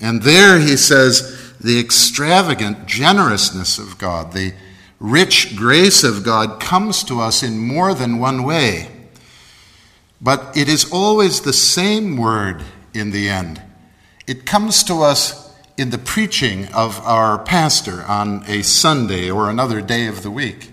And 0.02 0.24
there 0.24 0.60
he 0.60 0.76
says 0.76 1.54
the 1.58 1.80
extravagant 1.80 2.86
generousness 2.86 3.80
of 3.80 3.98
God, 3.98 4.34
the 4.34 4.54
rich 5.00 5.56
grace 5.56 6.04
of 6.04 6.26
God 6.26 6.60
comes 6.60 7.02
to 7.06 7.22
us 7.22 7.44
in 7.44 7.58
more 7.58 7.94
than 7.94 8.20
one 8.20 8.44
way. 8.44 8.90
But 10.20 10.58
it 10.58 10.68
is 10.68 10.92
always 10.92 11.40
the 11.40 11.54
same 11.54 12.18
word 12.18 12.62
in 12.94 13.12
the 13.12 13.30
end. 13.30 13.62
It 14.28 14.46
comes 14.46 14.84
to 14.84 15.02
us 15.02 15.41
in 15.82 15.90
the 15.90 15.98
preaching 15.98 16.68
of 16.68 17.00
our 17.08 17.40
pastor 17.40 18.04
on 18.04 18.44
a 18.46 18.62
Sunday 18.62 19.32
or 19.32 19.50
another 19.50 19.82
day 19.82 20.06
of 20.06 20.22
the 20.22 20.30
week. 20.30 20.72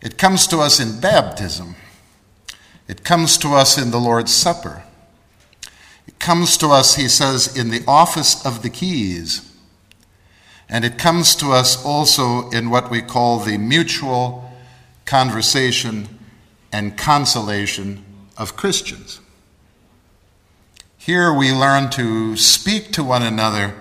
It 0.00 0.16
comes 0.16 0.46
to 0.46 0.60
us 0.60 0.80
in 0.80 0.98
baptism. 0.98 1.76
It 2.88 3.04
comes 3.04 3.36
to 3.38 3.48
us 3.48 3.76
in 3.76 3.90
the 3.90 4.00
Lord's 4.00 4.32
Supper. 4.32 4.82
It 6.08 6.18
comes 6.18 6.56
to 6.56 6.68
us, 6.68 6.94
he 6.94 7.06
says, 7.06 7.54
in 7.54 7.68
the 7.68 7.84
office 7.86 8.44
of 8.46 8.62
the 8.62 8.70
keys. 8.70 9.54
And 10.70 10.86
it 10.86 10.96
comes 10.96 11.34
to 11.36 11.52
us 11.52 11.84
also 11.84 12.48
in 12.48 12.70
what 12.70 12.90
we 12.90 13.02
call 13.02 13.40
the 13.40 13.58
mutual 13.58 14.50
conversation 15.04 16.18
and 16.72 16.96
consolation 16.96 18.02
of 18.38 18.56
Christians. 18.56 19.20
Here 21.04 21.34
we 21.34 21.50
learn 21.50 21.90
to 21.90 22.36
speak 22.36 22.92
to 22.92 23.02
one 23.02 23.24
another 23.24 23.74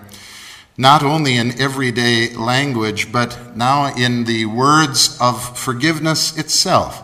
not 0.76 1.04
only 1.04 1.38
in 1.38 1.62
everyday 1.62 2.34
language, 2.34 3.12
but 3.12 3.56
now 3.56 3.94
in 3.94 4.24
the 4.24 4.48
words 4.48 5.20
of 5.22 5.56
forgiveness 5.56 6.36
itself, 6.36 7.04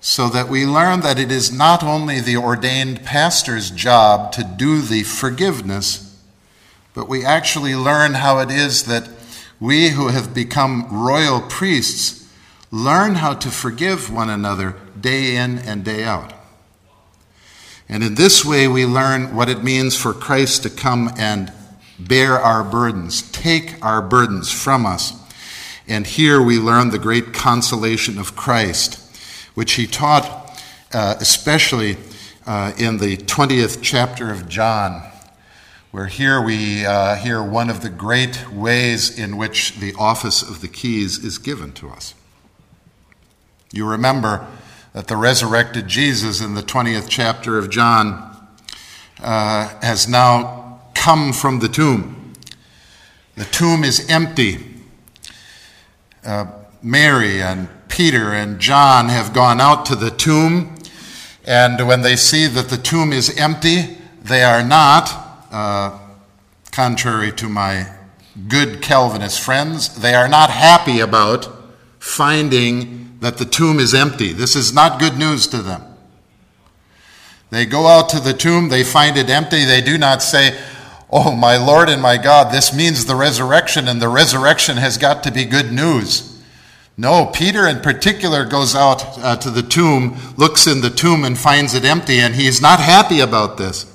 so 0.00 0.28
that 0.28 0.48
we 0.48 0.64
learn 0.64 1.00
that 1.00 1.18
it 1.18 1.32
is 1.32 1.50
not 1.50 1.82
only 1.82 2.20
the 2.20 2.36
ordained 2.36 3.02
pastor's 3.04 3.72
job 3.72 4.30
to 4.30 4.44
do 4.44 4.80
the 4.80 5.02
forgiveness, 5.02 6.16
but 6.94 7.08
we 7.08 7.24
actually 7.24 7.74
learn 7.74 8.14
how 8.14 8.38
it 8.38 8.52
is 8.52 8.84
that 8.84 9.08
we 9.58 9.88
who 9.88 10.06
have 10.06 10.32
become 10.32 10.86
royal 10.88 11.40
priests 11.40 12.28
learn 12.70 13.16
how 13.16 13.34
to 13.34 13.50
forgive 13.50 14.08
one 14.08 14.30
another 14.30 14.76
day 15.00 15.34
in 15.34 15.58
and 15.58 15.84
day 15.84 16.04
out. 16.04 16.32
And 17.92 18.02
in 18.02 18.14
this 18.14 18.42
way, 18.42 18.68
we 18.68 18.86
learn 18.86 19.36
what 19.36 19.50
it 19.50 19.62
means 19.62 19.94
for 19.94 20.14
Christ 20.14 20.62
to 20.62 20.70
come 20.70 21.10
and 21.18 21.52
bear 21.98 22.38
our 22.38 22.64
burdens, 22.64 23.20
take 23.32 23.84
our 23.84 24.00
burdens 24.00 24.50
from 24.50 24.86
us. 24.86 25.12
And 25.86 26.06
here 26.06 26.40
we 26.40 26.58
learn 26.58 26.88
the 26.88 26.98
great 26.98 27.34
consolation 27.34 28.16
of 28.16 28.34
Christ, 28.34 28.98
which 29.52 29.74
he 29.74 29.86
taught 29.86 30.58
uh, 30.94 31.16
especially 31.20 31.98
uh, 32.46 32.72
in 32.78 32.96
the 32.96 33.18
20th 33.18 33.80
chapter 33.82 34.30
of 34.30 34.48
John, 34.48 35.02
where 35.90 36.06
here 36.06 36.40
we 36.40 36.86
uh, 36.86 37.16
hear 37.16 37.42
one 37.42 37.68
of 37.68 37.82
the 37.82 37.90
great 37.90 38.50
ways 38.50 39.18
in 39.18 39.36
which 39.36 39.80
the 39.80 39.92
office 39.98 40.40
of 40.40 40.62
the 40.62 40.68
keys 40.68 41.22
is 41.22 41.36
given 41.36 41.72
to 41.74 41.90
us. 41.90 42.14
You 43.70 43.86
remember 43.86 44.46
that 44.92 45.06
the 45.06 45.16
resurrected 45.16 45.88
Jesus 45.88 46.40
in 46.40 46.54
the 46.54 46.62
20th 46.62 47.06
chapter 47.08 47.58
of 47.58 47.70
John 47.70 48.36
uh, 49.22 49.68
has 49.80 50.06
now 50.06 50.80
come 50.94 51.32
from 51.32 51.60
the 51.60 51.68
tomb. 51.68 52.34
The 53.36 53.44
tomb 53.46 53.84
is 53.84 54.08
empty. 54.10 54.58
Uh, 56.24 56.46
Mary 56.82 57.40
and 57.40 57.68
Peter 57.88 58.32
and 58.32 58.58
John 58.58 59.08
have 59.08 59.32
gone 59.32 59.60
out 59.60 59.86
to 59.86 59.96
the 59.96 60.10
tomb, 60.10 60.76
and 61.44 61.86
when 61.86 62.02
they 62.02 62.16
see 62.16 62.46
that 62.46 62.68
the 62.68 62.76
tomb 62.76 63.12
is 63.12 63.36
empty, 63.38 63.96
they 64.22 64.42
are 64.42 64.62
not, 64.62 65.10
uh, 65.50 65.98
contrary 66.70 67.32
to 67.32 67.48
my 67.48 67.86
good 68.48 68.82
Calvinist 68.82 69.40
friends, 69.40 70.00
they 70.00 70.14
are 70.14 70.28
not 70.28 70.50
happy 70.50 71.00
about 71.00 71.61
finding 72.02 73.16
that 73.20 73.38
the 73.38 73.44
tomb 73.44 73.78
is 73.78 73.94
empty. 73.94 74.32
This 74.32 74.56
is 74.56 74.74
not 74.74 74.98
good 74.98 75.16
news 75.16 75.46
to 75.46 75.58
them. 75.58 75.82
They 77.50 77.64
go 77.64 77.86
out 77.86 78.08
to 78.08 78.18
the 78.18 78.32
tomb, 78.32 78.70
they 78.70 78.82
find 78.82 79.16
it 79.16 79.30
empty. 79.30 79.64
They 79.64 79.80
do 79.80 79.96
not 79.96 80.20
say, 80.20 80.58
Oh, 81.10 81.36
my 81.36 81.56
Lord 81.58 81.88
and 81.88 82.02
my 82.02 82.16
God, 82.16 82.52
this 82.52 82.74
means 82.74 83.04
the 83.04 83.14
resurrection, 83.14 83.86
and 83.86 84.02
the 84.02 84.08
resurrection 84.08 84.78
has 84.78 84.98
got 84.98 85.22
to 85.22 85.30
be 85.30 85.44
good 85.44 85.70
news. 85.70 86.42
No, 86.96 87.26
Peter 87.26 87.68
in 87.68 87.80
particular 87.80 88.46
goes 88.46 88.74
out 88.74 89.18
uh, 89.18 89.36
to 89.36 89.50
the 89.50 89.62
tomb, 89.62 90.18
looks 90.36 90.66
in 90.66 90.80
the 90.80 90.90
tomb, 90.90 91.22
and 91.22 91.38
finds 91.38 91.74
it 91.74 91.84
empty, 91.84 92.18
and 92.18 92.34
he 92.34 92.48
is 92.48 92.60
not 92.60 92.80
happy 92.80 93.20
about 93.20 93.58
this. 93.58 93.86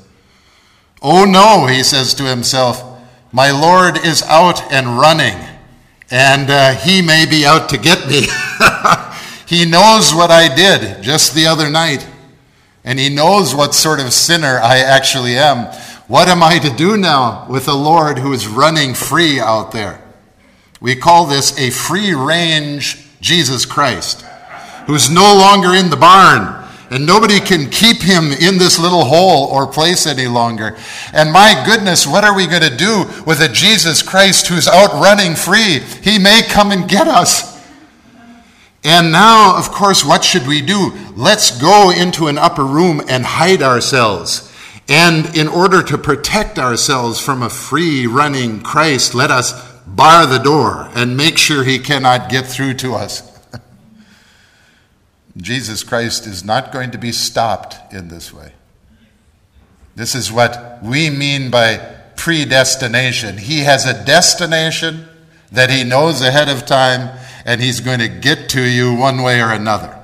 Oh 1.01 1.25
no, 1.25 1.65
he 1.65 1.83
says 1.83 2.13
to 2.13 2.23
himself, 2.23 2.83
my 3.33 3.51
Lord 3.51 3.97
is 4.05 4.23
out 4.23 4.71
and 4.71 4.97
running, 4.97 5.35
and 6.09 6.49
uh, 6.49 6.73
he 6.75 7.01
may 7.01 7.25
be 7.29 7.45
out 7.45 7.69
to 7.69 7.77
get 7.77 8.07
me. 8.07 8.27
He 9.47 9.63
knows 9.63 10.13
what 10.13 10.29
I 10.29 10.53
did 10.53 11.01
just 11.01 11.33
the 11.33 11.47
other 11.47 11.69
night, 11.69 12.05
and 12.83 12.99
He 12.99 13.07
knows 13.07 13.55
what 13.55 13.73
sort 13.73 14.01
of 14.01 14.11
sinner 14.11 14.59
I 14.61 14.79
actually 14.79 15.37
am. 15.37 15.73
What 16.07 16.27
am 16.27 16.43
I 16.43 16.59
to 16.59 16.69
do 16.69 16.97
now 16.97 17.47
with 17.49 17.69
a 17.69 17.73
Lord 17.73 18.19
who 18.19 18.33
is 18.33 18.45
running 18.45 18.93
free 18.93 19.39
out 19.39 19.71
there? 19.71 20.01
We 20.81 20.97
call 20.97 21.27
this 21.27 21.57
a 21.57 21.69
free 21.69 22.13
range 22.13 23.07
Jesus 23.21 23.65
Christ, 23.65 24.25
who's 24.85 25.09
no 25.09 25.33
longer 25.37 25.73
in 25.73 25.89
the 25.89 25.95
barn, 25.95 26.66
and 26.89 27.05
nobody 27.05 27.39
can 27.39 27.69
keep 27.69 27.97
him 27.97 28.31
in 28.31 28.57
this 28.57 28.79
little 28.79 29.05
hole 29.05 29.47
or 29.47 29.67
place 29.67 30.07
any 30.07 30.27
longer. 30.27 30.77
And 31.13 31.31
my 31.31 31.63
goodness, 31.65 32.07
what 32.07 32.23
are 32.23 32.35
we 32.35 32.47
going 32.47 32.61
to 32.61 32.75
do 32.75 33.05
with 33.25 33.41
a 33.41 33.49
Jesus 33.49 34.01
Christ 34.01 34.47
who's 34.47 34.67
out 34.67 34.93
running 34.93 35.35
free? 35.35 35.79
He 36.01 36.19
may 36.19 36.41
come 36.47 36.71
and 36.71 36.89
get 36.89 37.07
us. 37.07 37.57
And 38.83 39.11
now, 39.11 39.57
of 39.57 39.71
course, 39.71 40.05
what 40.05 40.23
should 40.23 40.47
we 40.47 40.61
do? 40.61 40.93
Let's 41.15 41.59
go 41.59 41.91
into 41.91 42.27
an 42.27 42.37
upper 42.37 42.63
room 42.63 43.01
and 43.09 43.25
hide 43.25 43.61
ourselves. 43.61 44.53
And 44.87 45.35
in 45.35 45.49
order 45.49 45.83
to 45.83 45.97
protect 45.97 46.57
ourselves 46.57 47.19
from 47.19 47.43
a 47.43 47.49
free 47.49 48.07
running 48.07 48.61
Christ, 48.61 49.13
let 49.13 49.29
us 49.29 49.51
bar 49.85 50.25
the 50.25 50.37
door 50.37 50.89
and 50.95 51.17
make 51.17 51.37
sure 51.37 51.63
he 51.63 51.79
cannot 51.79 52.29
get 52.29 52.45
through 52.45 52.75
to 52.75 52.93
us. 52.93 53.26
Jesus 55.37 55.83
Christ 55.83 56.25
is 56.25 56.43
not 56.43 56.71
going 56.71 56.91
to 56.91 56.97
be 56.97 57.11
stopped 57.11 57.93
in 57.93 58.07
this 58.07 58.33
way. 58.33 58.53
This 59.95 60.15
is 60.15 60.31
what 60.31 60.79
we 60.83 61.09
mean 61.09 61.49
by 61.49 61.77
predestination. 62.15 63.37
He 63.37 63.59
has 63.61 63.85
a 63.85 64.05
destination 64.05 65.07
that 65.51 65.69
he 65.69 65.83
knows 65.83 66.21
ahead 66.21 66.49
of 66.49 66.65
time 66.65 67.17
and 67.45 67.61
he's 67.61 67.79
going 67.79 67.99
to 67.99 68.07
get 68.07 68.49
to 68.49 68.61
you 68.61 68.93
one 68.93 69.21
way 69.21 69.41
or 69.41 69.51
another. 69.51 69.97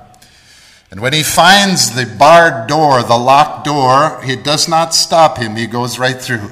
And 0.89 1.01
when 1.01 1.13
he 1.13 1.23
finds 1.23 1.95
the 1.95 2.05
barred 2.05 2.67
door, 2.67 3.01
the 3.03 3.17
locked 3.17 3.65
door, 3.65 4.21
he 4.23 4.35
does 4.35 4.69
not 4.69 4.93
stop 4.93 5.37
him, 5.37 5.55
he 5.55 5.67
goes 5.67 5.97
right 5.97 6.19
through. 6.19 6.51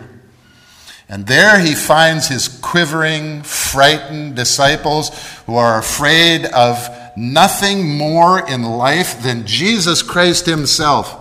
And 1.07 1.27
there 1.27 1.59
he 1.59 1.75
finds 1.75 2.27
his 2.27 2.47
quivering, 2.47 3.43
frightened 3.43 4.35
disciples 4.35 5.11
who 5.45 5.55
are 5.55 5.77
afraid 5.77 6.45
of 6.45 6.87
nothing 7.21 7.97
more 7.97 8.39
in 8.49 8.63
life 8.63 9.21
than 9.21 9.45
Jesus 9.45 10.01
Christ 10.01 10.47
himself. 10.47 11.15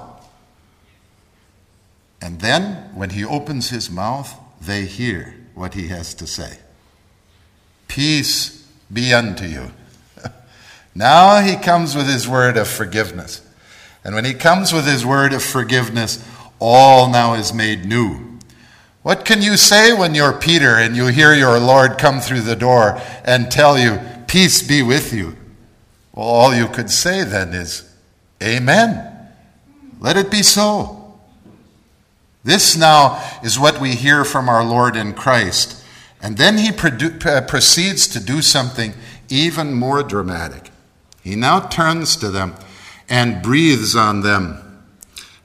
And 2.23 2.41
then, 2.41 2.91
when 2.95 3.11
he 3.11 3.25
opens 3.25 3.69
his 3.69 3.91
mouth, 3.91 4.35
they 4.61 4.87
hear 4.87 5.35
what 5.55 5.75
he 5.75 5.89
has 5.89 6.15
to 6.15 6.27
say. 6.27 6.59
Peace 7.87 8.67
be 8.93 9.13
unto 9.13 9.45
you. 9.45 9.71
Now 10.93 11.41
he 11.41 11.55
comes 11.55 11.95
with 11.95 12.09
his 12.09 12.27
word 12.27 12.57
of 12.57 12.67
forgiveness. 12.67 13.43
And 14.03 14.15
when 14.15 14.25
he 14.25 14.35
comes 14.35 14.73
with 14.73 14.87
his 14.87 15.07
word 15.07 15.33
of 15.33 15.43
forgiveness, 15.43 16.25
all 16.59 17.09
now 17.09 17.35
is 17.35 17.55
made 17.55 17.85
new. 17.85 18.39
What 19.03 19.25
can 19.25 19.41
you 19.41 19.57
say 19.57 19.93
when 19.93 20.15
you're 20.15 20.33
Peter 20.33 20.75
and 20.77 20.97
you 20.97 21.07
hear 21.07 21.33
your 21.33 21.61
Lord 21.61 21.97
come 21.97 22.21
through 22.21 22.41
the 22.41 22.57
door 22.57 23.01
and 23.25 23.51
tell 23.51 23.79
you, 23.79 24.01
Peace 24.27 24.67
be 24.67 24.83
with 24.83 25.13
you? 25.13 25.37
Well, 26.21 26.29
all 26.29 26.55
you 26.55 26.69
could 26.69 26.91
say 26.91 27.25
then 27.25 27.55
is, 27.55 27.91
Amen. 28.43 29.11
Let 30.01 30.19
it 30.19 30.31
be 30.31 30.43
so. 30.43 31.19
This 32.45 32.77
now 32.77 33.27
is 33.43 33.59
what 33.59 33.81
we 33.81 33.95
hear 33.95 34.27
from 34.27 34.47
our 34.47 34.63
Lord 34.63 34.97
in 34.97 35.15
Christ. 35.15 35.83
And 36.21 36.37
then 36.37 36.59
he 36.59 36.73
proceeds 36.73 38.07
to 38.09 38.21
do 38.21 38.43
something 38.43 38.93
even 39.31 39.73
more 39.73 40.03
dramatic. 40.03 40.71
He 41.25 41.37
now 41.37 41.61
turns 41.61 42.17
to 42.17 42.29
them 42.29 42.55
and 43.09 43.43
breathes 43.43 43.97
on 43.97 44.21
them 44.21 44.85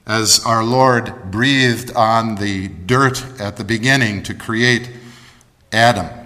as 0.06 0.44
our 0.44 0.62
Lord 0.62 1.30
breathed 1.30 1.90
on 1.96 2.34
the 2.34 2.68
dirt 2.68 3.24
at 3.40 3.56
the 3.56 3.64
beginning 3.64 4.22
to 4.24 4.34
create 4.34 4.90
Adam. 5.72 6.25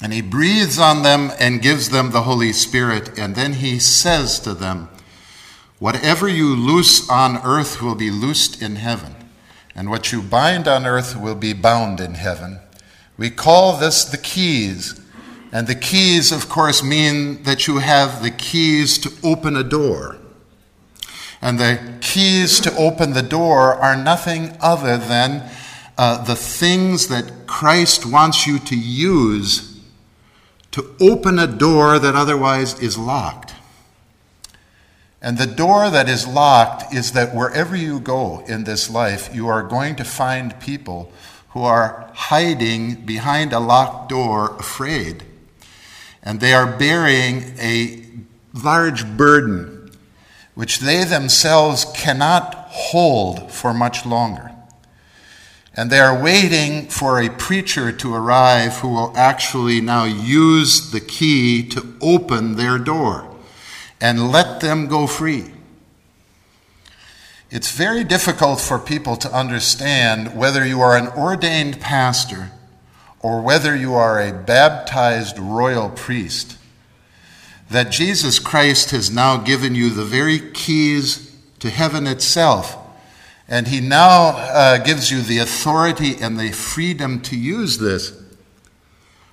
And 0.00 0.12
he 0.12 0.22
breathes 0.22 0.78
on 0.78 1.02
them 1.02 1.32
and 1.40 1.62
gives 1.62 1.90
them 1.90 2.10
the 2.10 2.22
Holy 2.22 2.52
Spirit, 2.52 3.18
and 3.18 3.34
then 3.34 3.54
he 3.54 3.78
says 3.78 4.38
to 4.40 4.54
them, 4.54 4.88
Whatever 5.78 6.28
you 6.28 6.54
loose 6.54 7.08
on 7.08 7.38
earth 7.38 7.82
will 7.82 7.94
be 7.94 8.10
loosed 8.10 8.62
in 8.62 8.76
heaven, 8.76 9.14
and 9.74 9.90
what 9.90 10.12
you 10.12 10.22
bind 10.22 10.68
on 10.68 10.86
earth 10.86 11.16
will 11.16 11.34
be 11.34 11.52
bound 11.52 12.00
in 12.00 12.14
heaven. 12.14 12.60
We 13.16 13.30
call 13.30 13.76
this 13.76 14.04
the 14.04 14.18
keys. 14.18 15.00
And 15.50 15.66
the 15.66 15.74
keys, 15.74 16.30
of 16.30 16.48
course, 16.48 16.82
mean 16.82 17.42
that 17.44 17.66
you 17.66 17.78
have 17.78 18.22
the 18.22 18.30
keys 18.30 18.98
to 18.98 19.12
open 19.24 19.56
a 19.56 19.64
door. 19.64 20.18
And 21.40 21.58
the 21.58 21.94
keys 22.00 22.60
to 22.60 22.76
open 22.76 23.12
the 23.12 23.22
door 23.22 23.74
are 23.74 23.96
nothing 23.96 24.56
other 24.60 24.98
than 24.98 25.48
uh, 25.96 26.22
the 26.24 26.36
things 26.36 27.08
that 27.08 27.46
Christ 27.46 28.04
wants 28.04 28.46
you 28.46 28.58
to 28.58 28.76
use 28.76 29.67
to 30.72 30.94
open 31.00 31.38
a 31.38 31.46
door 31.46 31.98
that 31.98 32.14
otherwise 32.14 32.78
is 32.80 32.98
locked. 32.98 33.54
And 35.20 35.36
the 35.36 35.46
door 35.46 35.90
that 35.90 36.08
is 36.08 36.26
locked 36.26 36.94
is 36.94 37.12
that 37.12 37.34
wherever 37.34 37.74
you 37.74 37.98
go 37.98 38.44
in 38.46 38.64
this 38.64 38.88
life, 38.88 39.34
you 39.34 39.48
are 39.48 39.62
going 39.62 39.96
to 39.96 40.04
find 40.04 40.58
people 40.60 41.12
who 41.50 41.62
are 41.62 42.10
hiding 42.14 43.06
behind 43.06 43.52
a 43.52 43.58
locked 43.58 44.10
door, 44.10 44.56
afraid. 44.56 45.24
And 46.22 46.40
they 46.40 46.52
are 46.52 46.78
bearing 46.78 47.54
a 47.58 48.04
large 48.52 49.06
burden 49.16 49.90
which 50.54 50.80
they 50.80 51.04
themselves 51.04 51.84
cannot 51.94 52.54
hold 52.68 53.50
for 53.52 53.72
much 53.72 54.04
longer. 54.04 54.50
And 55.78 55.92
they 55.92 56.00
are 56.00 56.20
waiting 56.20 56.88
for 56.88 57.22
a 57.22 57.30
preacher 57.30 57.92
to 57.92 58.12
arrive 58.12 58.78
who 58.78 58.88
will 58.88 59.12
actually 59.16 59.80
now 59.80 60.06
use 60.06 60.90
the 60.90 60.98
key 60.98 61.62
to 61.68 61.94
open 62.00 62.56
their 62.56 62.78
door 62.78 63.32
and 64.00 64.32
let 64.32 64.58
them 64.58 64.88
go 64.88 65.06
free. 65.06 65.52
It's 67.48 67.70
very 67.70 68.02
difficult 68.02 68.60
for 68.60 68.80
people 68.80 69.14
to 69.18 69.32
understand 69.32 70.36
whether 70.36 70.66
you 70.66 70.80
are 70.80 70.96
an 70.96 71.06
ordained 71.16 71.80
pastor 71.80 72.50
or 73.20 73.40
whether 73.40 73.76
you 73.76 73.94
are 73.94 74.20
a 74.20 74.32
baptized 74.32 75.38
royal 75.38 75.90
priest 75.90 76.58
that 77.70 77.92
Jesus 77.92 78.40
Christ 78.40 78.90
has 78.90 79.12
now 79.12 79.36
given 79.36 79.76
you 79.76 79.90
the 79.90 80.04
very 80.04 80.40
keys 80.50 81.36
to 81.60 81.70
heaven 81.70 82.08
itself. 82.08 82.76
And 83.48 83.68
he 83.68 83.80
now 83.80 84.28
uh, 84.36 84.78
gives 84.78 85.10
you 85.10 85.22
the 85.22 85.38
authority 85.38 86.16
and 86.20 86.38
the 86.38 86.52
freedom 86.52 87.20
to 87.22 87.36
use 87.36 87.78
this. 87.78 88.12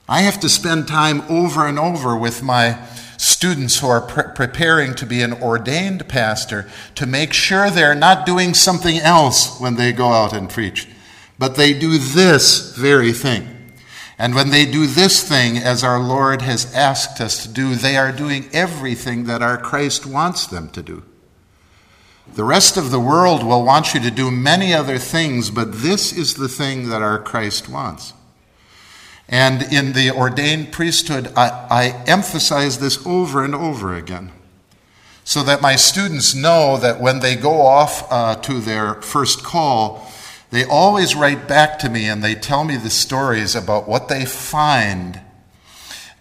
I 0.07 0.21
have 0.21 0.39
to 0.41 0.49
spend 0.49 0.87
time 0.87 1.21
over 1.29 1.67
and 1.67 1.77
over 1.77 2.15
with 2.15 2.41
my 2.41 2.79
students 3.17 3.79
who 3.79 3.87
are 3.87 4.01
pre- 4.01 4.31
preparing 4.33 4.93
to 4.95 5.05
be 5.05 5.21
an 5.21 5.33
ordained 5.33 6.07
pastor 6.07 6.69
to 6.95 7.05
make 7.05 7.33
sure 7.33 7.69
they're 7.69 7.95
not 7.95 8.25
doing 8.25 8.53
something 8.53 8.97
else 8.99 9.59
when 9.59 9.75
they 9.75 9.91
go 9.91 10.09
out 10.09 10.33
and 10.33 10.49
preach, 10.49 10.87
but 11.39 11.55
they 11.55 11.73
do 11.73 11.97
this 11.97 12.75
very 12.75 13.11
thing. 13.11 13.49
And 14.17 14.33
when 14.33 14.49
they 14.49 14.65
do 14.65 14.87
this 14.87 15.27
thing, 15.27 15.57
as 15.57 15.83
our 15.83 15.99
Lord 15.99 16.41
has 16.41 16.73
asked 16.73 17.19
us 17.19 17.43
to 17.43 17.49
do, 17.49 17.75
they 17.75 17.97
are 17.97 18.11
doing 18.11 18.47
everything 18.53 19.25
that 19.25 19.41
our 19.41 19.57
Christ 19.57 20.05
wants 20.05 20.47
them 20.47 20.69
to 20.69 20.81
do. 20.81 21.03
The 22.33 22.43
rest 22.43 22.75
of 22.75 22.91
the 22.91 22.99
world 22.99 23.43
will 23.43 23.63
want 23.63 23.93
you 23.93 23.99
to 24.01 24.11
do 24.11 24.31
many 24.31 24.73
other 24.73 24.97
things, 24.97 25.51
but 25.51 25.71
this 25.71 26.11
is 26.11 26.33
the 26.33 26.49
thing 26.49 26.89
that 26.89 27.01
our 27.01 27.19
Christ 27.19 27.69
wants. 27.69 28.13
And 29.29 29.63
in 29.73 29.93
the 29.93 30.11
ordained 30.11 30.71
priesthood, 30.71 31.31
I, 31.35 31.67
I 31.69 32.03
emphasize 32.07 32.79
this 32.79 33.05
over 33.05 33.43
and 33.43 33.55
over 33.55 33.95
again 33.95 34.31
so 35.23 35.41
that 35.41 35.61
my 35.61 35.75
students 35.75 36.35
know 36.35 36.77
that 36.77 37.01
when 37.01 37.19
they 37.19 37.35
go 37.35 37.61
off 37.61 38.05
uh, 38.11 38.35
to 38.35 38.59
their 38.59 39.01
first 39.01 39.43
call, 39.43 40.07
they 40.51 40.63
always 40.63 41.15
write 41.15 41.47
back 41.47 41.79
to 41.79 41.89
me 41.89 42.05
and 42.05 42.23
they 42.23 42.35
tell 42.35 42.63
me 42.63 42.77
the 42.77 42.91
stories 42.91 43.55
about 43.55 43.87
what 43.89 44.07
they 44.07 44.23
find 44.23 45.19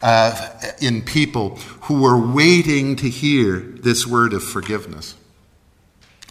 uh, 0.01 0.51
in 0.81 1.03
people 1.03 1.57
who 1.83 2.01
were 2.01 2.19
waiting 2.19 2.97
to 2.97 3.09
hear 3.11 3.59
this 3.59 4.07
word 4.07 4.33
of 4.33 4.43
forgiveness. 4.43 5.15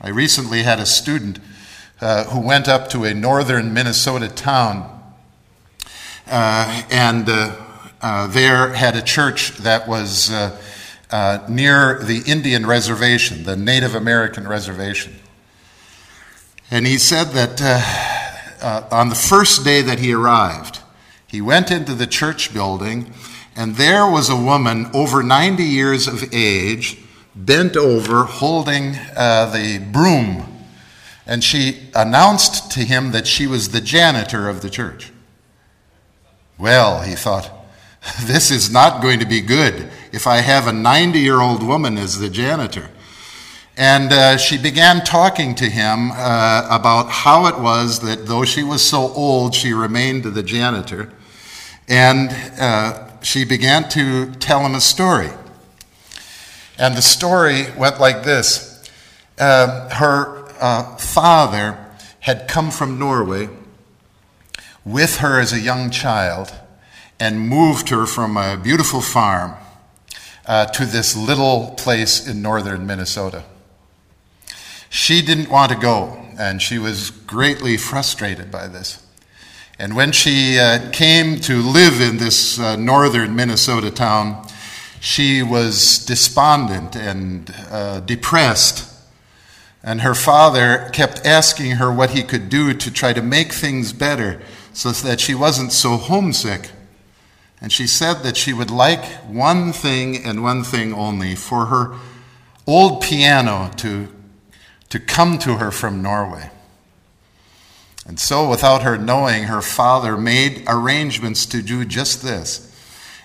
I 0.02 0.10
recently 0.10 0.64
had 0.64 0.80
a 0.80 0.86
student 0.86 1.40
uh, 2.02 2.26
who 2.26 2.40
went 2.40 2.68
up 2.68 2.90
to 2.90 3.06
a 3.06 3.14
northern 3.14 3.74
Minnesota 3.74 4.28
town 4.28 4.90
uh, 6.28 6.84
and 6.90 7.28
uh, 7.28 7.56
uh, 8.02 8.28
there 8.28 8.74
had 8.74 8.96
a 8.96 9.02
church 9.02 9.52
that 9.58 9.88
was 9.88 10.32
uh, 11.14 11.46
near 11.48 12.00
the 12.00 12.24
Indian 12.26 12.66
reservation, 12.66 13.44
the 13.44 13.56
Native 13.56 13.94
American 13.94 14.48
reservation. 14.48 15.14
And 16.72 16.88
he 16.88 16.98
said 16.98 17.26
that 17.34 17.62
uh, 17.62 18.66
uh, 18.66 18.88
on 18.90 19.10
the 19.10 19.16
first 19.16 19.64
day 19.64 19.82
that 19.82 20.00
he 20.00 20.14
arrived, 20.14 20.80
he 21.28 21.42
went 21.42 21.72
into 21.72 21.94
the 21.94 22.08
church 22.08 22.54
building, 22.54 23.14
and 23.56 23.76
there 23.76 24.10
was 24.10 24.30
a 24.30 24.36
woman 24.36 24.90
over 24.94 25.22
90 25.22 25.64
years 25.64 26.08
of 26.08 26.34
age, 26.34 26.98
bent 27.36 27.76
over, 27.76 28.24
holding 28.24 28.96
uh, 29.16 29.50
the 29.52 29.80
broom. 29.92 30.50
And 31.26 31.44
she 31.44 31.90
announced 31.96 32.72
to 32.72 32.82
him 32.82 33.12
that 33.12 33.28
she 33.28 33.48
was 33.48 33.70
the 33.70 33.82
janitor 33.82 34.50
of 34.50 34.62
the 34.62 34.70
church. 34.70 35.12
Well, 36.58 37.02
he 37.02 37.16
thought, 37.16 37.52
this 38.24 38.52
is 38.52 38.72
not 38.72 39.02
going 39.02 39.20
to 39.20 39.26
be 39.26 39.42
good 39.42 39.90
if 40.12 40.28
I 40.28 40.38
have 40.38 40.68
a 40.68 40.74
90 40.74 41.20
year 41.20 41.42
old 41.42 41.64
woman 41.64 41.98
as 41.98 42.20
the 42.20 42.30
janitor. 42.30 42.90
And 43.76 44.14
uh, 44.14 44.38
she 44.38 44.60
began 44.60 45.04
talking 45.04 45.56
to 45.56 45.66
him 45.66 46.12
uh, 46.12 46.68
about 46.70 47.10
how 47.10 47.48
it 47.48 47.60
was 47.60 48.02
that 48.02 48.28
though 48.28 48.46
she 48.46 48.62
was 48.62 48.88
so 48.88 49.00
old, 49.14 49.56
she 49.56 49.74
remained 49.74 50.26
the 50.26 50.44
janitor. 50.44 51.12
And 51.88 52.30
uh, 52.60 53.20
she 53.22 53.46
began 53.46 53.90
to 53.90 54.32
tell 54.36 54.64
him 54.64 54.76
a 54.76 54.82
story. 54.82 55.32
And 56.78 56.96
the 56.96 57.02
story 57.02 57.66
went 57.78 58.00
like 58.00 58.24
this 58.24 58.90
um, 59.40 59.90
Her 59.90 60.50
uh, 60.60 60.96
father 60.98 61.78
had 62.22 62.48
come 62.48 62.72
from 62.72 62.98
Norway 62.98 63.50
with 64.86 65.18
her 65.18 65.40
as 65.40 65.54
a 65.54 65.60
young 65.60 65.90
child 65.90 66.54
and 67.20 67.40
moved 67.40 67.90
her 67.90 68.06
from 68.06 68.38
a 68.38 68.58
beautiful 68.58 69.02
farm 69.02 69.54
uh, 70.46 70.66
to 70.66 70.86
this 70.86 71.16
little 71.16 71.74
place 71.78 72.28
in 72.28 72.42
northern 72.42 72.86
Minnesota. 72.86 73.44
She 74.90 75.22
didn't 75.22 75.50
want 75.50 75.72
to 75.72 75.78
go, 75.78 76.22
and 76.38 76.62
she 76.62 76.78
was 76.78 77.10
greatly 77.10 77.78
frustrated 77.78 78.52
by 78.52 78.68
this. 78.68 79.06
And 79.80 79.96
when 79.96 80.12
she 80.12 80.60
uh, 80.60 80.92
came 80.92 81.40
to 81.42 81.62
live 81.62 82.00
in 82.00 82.18
this 82.18 82.60
uh, 82.60 82.76
northern 82.76 83.36
Minnesota 83.36 83.90
town, 83.90 84.46
she 85.04 85.44
was 85.44 85.98
despondent 86.06 86.96
and 86.96 87.54
uh, 87.70 88.00
depressed. 88.00 88.90
And 89.84 90.00
her 90.00 90.16
father 90.16 90.90
kept 90.94 91.26
asking 91.26 91.72
her 91.72 91.92
what 91.92 92.12
he 92.12 92.24
could 92.24 92.48
do 92.48 92.74
to 92.74 92.90
try 92.90 93.12
to 93.12 93.22
make 93.22 93.52
things 93.52 93.92
better 93.92 94.42
so 94.72 94.92
that 94.92 95.20
she 95.20 95.36
wasn't 95.36 95.74
so 95.74 95.98
homesick. 95.98 96.70
And 97.60 97.70
she 97.70 97.86
said 97.86 98.24
that 98.24 98.38
she 98.38 98.54
would 98.54 98.72
like 98.72 99.04
one 99.28 99.74
thing 99.74 100.24
and 100.24 100.42
one 100.42 100.64
thing 100.64 100.94
only 100.94 101.36
for 101.36 101.66
her 101.66 101.96
old 102.66 103.04
piano 103.04 103.72
to 103.78 104.08
to 104.88 105.00
come 105.02 105.38
to 105.40 105.58
her 105.58 105.72
from 105.72 106.02
Norway. 106.02 106.50
And 108.06 108.18
so, 108.18 108.50
without 108.50 108.84
her 108.84 108.98
knowing, 108.98 109.44
her 109.46 109.62
father 109.62 110.16
made 110.16 110.64
arrangements 110.66 111.46
to 111.48 111.62
do 111.62 111.84
just 111.84 112.24
this. 112.24 112.73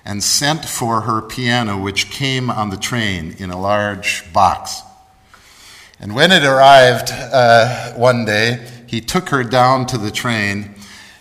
And 0.09 0.25
sent 0.25 0.65
for 0.65 1.03
her 1.03 1.21
piano, 1.21 1.79
which 1.79 2.11
came 2.11 2.49
on 2.49 2.71
the 2.71 2.79
train 2.79 3.37
in 3.39 3.51
a 3.51 3.61
large 3.61 4.25
box. 4.33 4.81
And 6.01 6.15
when 6.15 6.33
it 6.33 6.45
arrived 6.45 7.11
uh, 7.13 7.93
one 7.93 8.25
day, 8.25 8.67
he 8.87 9.03
took 9.03 9.29
her 9.29 9.45
down 9.45 9.85
to 9.89 9.99
the 9.99 10.11
train. 10.11 10.75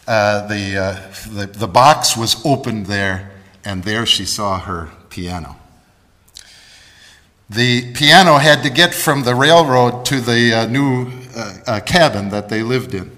Uh, 0.07 0.47
the, 0.47 0.77
uh, 0.77 1.11
the, 1.29 1.47
the 1.47 1.67
box 1.67 2.15
was 2.15 2.41
opened 2.45 2.85
there, 2.85 3.29
and 3.65 3.83
there 3.83 4.05
she 4.05 4.23
saw 4.23 4.57
her 4.57 4.89
piano. 5.09 5.57
The 7.49 7.91
piano 7.91 8.37
had 8.37 8.63
to 8.63 8.69
get 8.69 8.93
from 8.93 9.23
the 9.23 9.35
railroad 9.35 10.05
to 10.05 10.21
the 10.21 10.53
uh, 10.53 10.65
new 10.67 11.11
uh, 11.35 11.57
uh, 11.67 11.79
cabin 11.81 12.29
that 12.29 12.47
they 12.47 12.63
lived 12.63 12.93
in. 12.93 13.11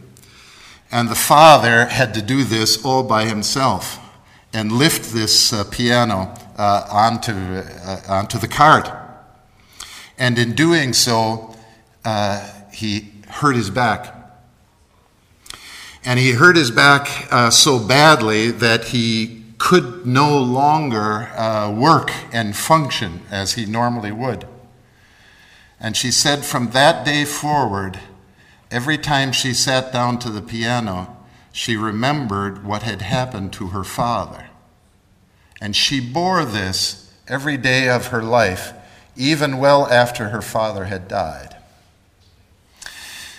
And 0.91 1.09
the 1.09 1.15
father 1.15 1.85
had 1.85 2.15
to 2.15 2.23
do 2.23 2.43
this 2.43 2.83
all 2.83 3.03
by 3.03 3.25
himself 3.25 3.98
and 4.53 4.71
lift 4.71 5.13
this 5.13 5.53
uh, 5.53 5.63
piano 5.65 6.33
uh, 6.57 6.87
onto, 6.91 7.31
uh, 7.31 8.01
onto 8.07 8.37
the 8.37 8.47
cart. 8.47 8.89
And 10.17 10.37
in 10.37 10.53
doing 10.53 10.93
so, 10.93 11.55
he 12.73 13.11
hurt 13.27 13.55
his 13.55 13.69
back. 13.69 14.15
And 16.03 16.19
he 16.19 16.31
hurt 16.31 16.55
his 16.55 16.71
back 16.71 17.07
so 17.51 17.79
badly 17.79 18.51
that 18.51 18.85
he 18.85 19.39
could 19.59 20.05
no 20.05 20.39
longer 20.39 21.29
uh, 21.35 21.71
work 21.71 22.11
and 22.31 22.55
function 22.55 23.21
as 23.29 23.53
he 23.53 23.65
normally 23.65 24.11
would. 24.11 24.47
And 25.79 25.95
she 25.95 26.11
said 26.11 26.43
from 26.43 26.71
that 26.71 27.05
day 27.05 27.25
forward, 27.25 27.99
every 28.71 28.97
time 28.97 29.31
she 29.31 29.53
sat 29.53 29.93
down 29.93 30.17
to 30.19 30.29
the 30.29 30.41
piano, 30.41 31.15
she 31.51 31.75
remembered 31.75 32.63
what 32.63 32.83
had 32.83 33.01
happened 33.01 33.53
to 33.53 33.67
her 33.67 33.83
father. 33.83 34.49
And 35.61 35.75
she 35.75 35.99
bore 35.99 36.45
this 36.45 37.11
every 37.27 37.57
day 37.57 37.89
of 37.89 38.07
her 38.07 38.23
life, 38.23 38.73
even 39.15 39.57
well 39.57 39.87
after 39.87 40.29
her 40.29 40.41
father 40.41 40.85
had 40.85 41.07
died. 41.07 41.55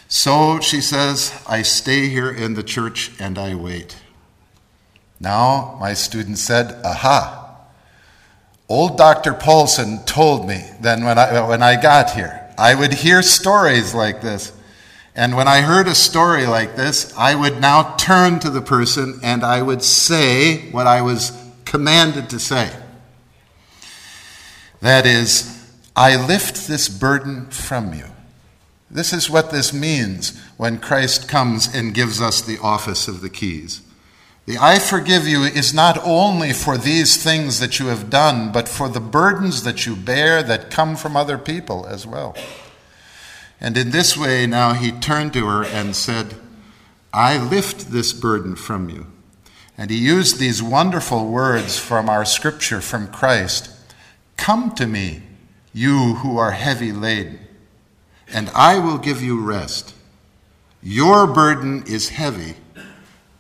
So 0.09 0.61
she 0.61 0.81
says, 0.81 1.41
I 1.49 1.63
stay 1.63 2.09
here 2.09 2.31
in 2.31 2.55
the 2.55 2.63
church 2.63 3.13
and 3.21 3.39
I 3.39 3.55
wait. 3.55 3.97
Now, 5.21 5.77
my 5.79 5.95
student 5.95 6.39
said, 6.39 6.81
Aha! 6.85 7.41
Old 8.69 8.97
Dr. 8.97 9.35
Paulson 9.35 10.05
told 10.05 10.49
me 10.49 10.65
then 10.81 11.05
when 11.05 11.19
I, 11.19 11.47
when 11.47 11.63
I 11.63 11.81
got 11.81 12.11
here, 12.11 12.49
I 12.57 12.75
would 12.75 12.93
hear 12.93 13.23
stories 13.23 13.95
like 13.95 14.21
this. 14.21 14.53
And 15.15 15.37
when 15.37 15.49
I 15.49 15.63
heard 15.63 15.89
a 15.89 15.95
story 15.95 16.47
like 16.47 16.77
this, 16.77 17.13
I 17.17 17.35
would 17.35 17.61
now 17.61 17.97
turn 17.97 18.39
to 18.41 18.51
the 18.51 18.63
person 18.63 19.19
and 19.23 19.43
I 19.43 19.61
would 19.61 19.83
say 19.83 20.71
what 20.71 20.87
I 20.87 21.03
was 21.03 21.33
commanded 21.65 22.31
to 22.31 22.39
say. 22.39 22.71
That 24.81 25.07
is, 25.07 25.73
I 25.97 26.17
lift 26.17 26.69
this 26.69 26.89
burden 26.89 27.51
from 27.51 27.93
you. 27.93 28.07
This 28.91 29.13
is 29.13 29.31
what 29.31 29.51
this 29.51 29.73
means 29.73 30.41
when 30.57 30.79
Christ 30.79 31.29
comes 31.29 31.73
and 31.73 31.95
gives 31.95 32.21
us 32.21 32.41
the 32.41 32.59
office 32.59 33.07
of 33.07 33.21
the 33.21 33.31
keys. 33.31 33.83
The 34.47 34.59
I 34.59 34.79
forgive 34.79 35.29
you 35.29 35.43
is 35.43 35.75
not 35.75 35.99
only 36.03 36.53
for 36.53 36.77
these 36.77 37.23
things 37.23 37.61
that 37.61 37.79
you 37.79 37.87
have 37.87 38.11
done, 38.11 38.51
but 38.51 38.69
for 38.69 38.89
the 38.89 39.01
burdens 39.01 39.63
that 39.63 39.87
you 39.87 39.95
bear 39.95 40.43
that 40.43 40.71
come 40.71 40.97
from 40.97 41.17
other 41.17 41.39
people 41.39 41.87
as 41.87 42.07
well. 42.07 42.35
And 43.61 43.77
in 43.77 43.91
this 43.91 44.17
way, 44.17 44.47
now 44.47 44.73
he 44.73 44.91
turned 44.91 45.33
to 45.35 45.47
her 45.47 45.65
and 45.65 45.95
said, 45.95 46.35
I 47.13 47.39
lift 47.39 47.91
this 47.91 48.13
burden 48.13 48.57
from 48.57 48.89
you. 48.89 49.07
And 49.77 49.91
he 49.91 49.99
used 49.99 50.39
these 50.39 50.63
wonderful 50.63 51.29
words 51.29 51.79
from 51.79 52.09
our 52.09 52.25
scripture 52.25 52.81
from 52.81 53.09
Christ 53.09 53.71
Come 54.37 54.75
to 54.77 54.87
me, 54.87 55.23
you 55.75 56.15
who 56.17 56.39
are 56.39 56.53
heavy 56.53 56.93
laden, 56.93 57.41
and 58.33 58.49
I 58.55 58.79
will 58.79 58.97
give 58.97 59.23
you 59.23 59.39
rest. 59.41 59.95
Your 60.83 61.27
burden 61.27 61.85
is 61.87 62.09
heavy 62.09 62.55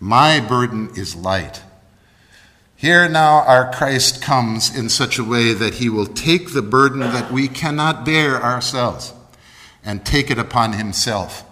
my 0.00 0.40
burden 0.40 0.90
is 0.96 1.14
light. 1.14 1.62
Here 2.74 3.06
now 3.06 3.42
our 3.42 3.70
Christ 3.70 4.22
comes 4.22 4.74
in 4.74 4.88
such 4.88 5.18
a 5.18 5.24
way 5.24 5.52
that 5.52 5.74
he 5.74 5.90
will 5.90 6.06
take 6.06 6.54
the 6.54 6.62
burden 6.62 7.00
that 7.00 7.30
we 7.30 7.46
cannot 7.46 8.06
bear 8.06 8.42
ourselves 8.42 9.12
and 9.84 10.04
take 10.04 10.30
it 10.30 10.38
upon 10.38 10.74
himself. 10.74 11.44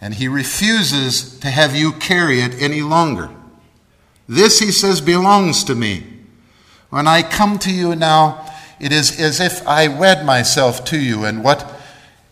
And 0.00 0.14
he 0.14 0.28
refuses 0.28 1.38
to 1.40 1.48
have 1.48 1.76
you 1.76 1.92
carry 1.92 2.40
it 2.40 2.60
any 2.60 2.82
longer. 2.82 3.30
This, 4.28 4.60
he 4.60 4.70
says, 4.70 5.00
belongs 5.00 5.64
to 5.64 5.74
me. 5.74 6.04
When 6.90 7.06
I 7.06 7.22
come 7.22 7.58
to 7.60 7.72
you 7.72 7.94
now, 7.94 8.46
it 8.80 8.92
is 8.92 9.20
as 9.20 9.40
if 9.40 9.66
I 9.66 9.88
wed 9.88 10.24
myself 10.24 10.84
to 10.86 10.98
you, 10.98 11.24
and 11.24 11.44
what 11.44 11.70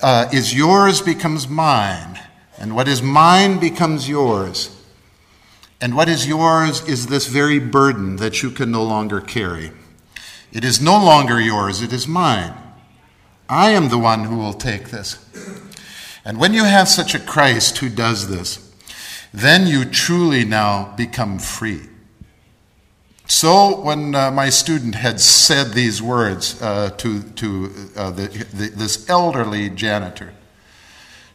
uh, 0.01 0.29
is 0.33 0.55
yours 0.55 1.01
becomes 1.01 1.49
mine, 1.49 2.19
and 2.59 2.75
what 2.75 2.89
is 2.89 3.03
mine 3.03 3.59
becomes 3.59 4.09
yours. 4.09 4.75
And 5.81 5.95
what 5.95 6.09
is 6.09 6.27
yours 6.27 6.87
is 6.89 7.07
this 7.07 7.27
very 7.27 7.59
burden 7.59 8.17
that 8.17 8.43
you 8.43 8.51
can 8.51 8.71
no 8.71 8.83
longer 8.83 9.21
carry. 9.21 9.71
It 10.53 10.65
is 10.65 10.81
no 10.81 10.95
longer 11.05 11.41
yours, 11.41 11.83
it 11.83 11.93
is 11.93 12.09
mine. 12.09 12.55
I 13.49 13.71
am 13.71 13.89
the 13.89 13.99
one 13.99 14.25
who 14.25 14.37
will 14.37 14.53
take 14.53 14.91
this. 14.91 15.25
And 16.25 16.39
when 16.39 16.53
you 16.53 16.65
have 16.65 16.89
such 16.89 17.15
a 17.15 17.19
Christ 17.19 17.79
who 17.79 17.89
does 17.89 18.29
this, 18.29 18.65
then 19.33 19.67
you 19.67 19.85
truly 19.85 20.45
now 20.45 20.95
become 20.97 21.39
free. 21.39 21.83
So, 23.27 23.81
when 23.83 24.15
uh, 24.15 24.31
my 24.31 24.49
student 24.49 24.95
had 24.95 25.21
said 25.21 25.73
these 25.73 26.01
words 26.01 26.61
uh, 26.63 26.91
to, 26.97 27.23
to 27.23 27.73
uh, 27.95 28.11
the, 28.11 28.29
the, 28.55 28.71
this 28.75 29.09
elderly 29.09 29.69
janitor, 29.69 30.33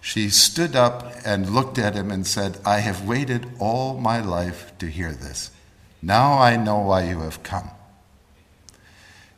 she 0.02 0.30
stood 0.30 0.76
up 0.76 1.14
and 1.24 1.52
looked 1.52 1.78
at 1.78 1.94
him 1.94 2.12
and 2.12 2.26
said, 2.26 2.58
I 2.66 2.80
have 2.80 3.08
waited 3.08 3.48
all 3.60 4.00
my 4.00 4.20
life 4.20 4.74
to 4.80 4.88
hear 4.88 5.12
this. 5.12 5.52
Now 6.02 6.40
I 6.40 6.58
know 6.58 6.80
why 6.80 7.04
you 7.04 7.20
have 7.22 7.44
come. 7.44 7.70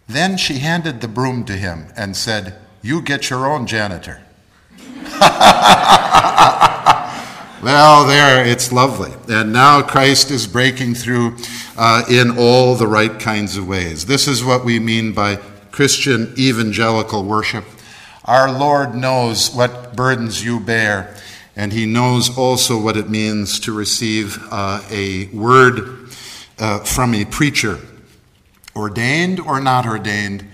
Then 0.07 0.37
she 0.37 0.59
handed 0.59 1.01
the 1.01 1.07
broom 1.07 1.45
to 1.45 1.53
him 1.53 1.93
and 1.95 2.15
said, 2.15 2.55
You 2.85 3.01
get 3.01 3.31
your 3.31 3.47
own 3.47 3.65
janitor. 3.65 4.21
well, 7.63 8.05
there, 8.05 8.45
it's 8.45 8.71
lovely. 8.71 9.11
And 9.27 9.51
now 9.51 9.81
Christ 9.81 10.29
is 10.29 10.45
breaking 10.45 10.93
through 10.93 11.35
uh, 11.75 12.03
in 12.07 12.37
all 12.37 12.75
the 12.75 12.85
right 12.85 13.19
kinds 13.19 13.57
of 13.57 13.67
ways. 13.67 14.05
This 14.05 14.27
is 14.27 14.43
what 14.43 14.63
we 14.63 14.77
mean 14.77 15.13
by 15.13 15.37
Christian 15.71 16.31
evangelical 16.37 17.23
worship. 17.23 17.65
Our 18.23 18.51
Lord 18.51 18.93
knows 18.93 19.49
what 19.51 19.95
burdens 19.95 20.45
you 20.45 20.59
bear, 20.59 21.15
and 21.55 21.73
He 21.73 21.87
knows 21.87 22.37
also 22.37 22.79
what 22.79 22.97
it 22.97 23.09
means 23.09 23.59
to 23.61 23.75
receive 23.75 24.37
uh, 24.51 24.83
a 24.91 25.25
word 25.29 26.11
uh, 26.59 26.81
from 26.81 27.15
a 27.15 27.25
preacher, 27.25 27.79
ordained 28.75 29.39
or 29.39 29.59
not 29.59 29.87
ordained, 29.87 30.45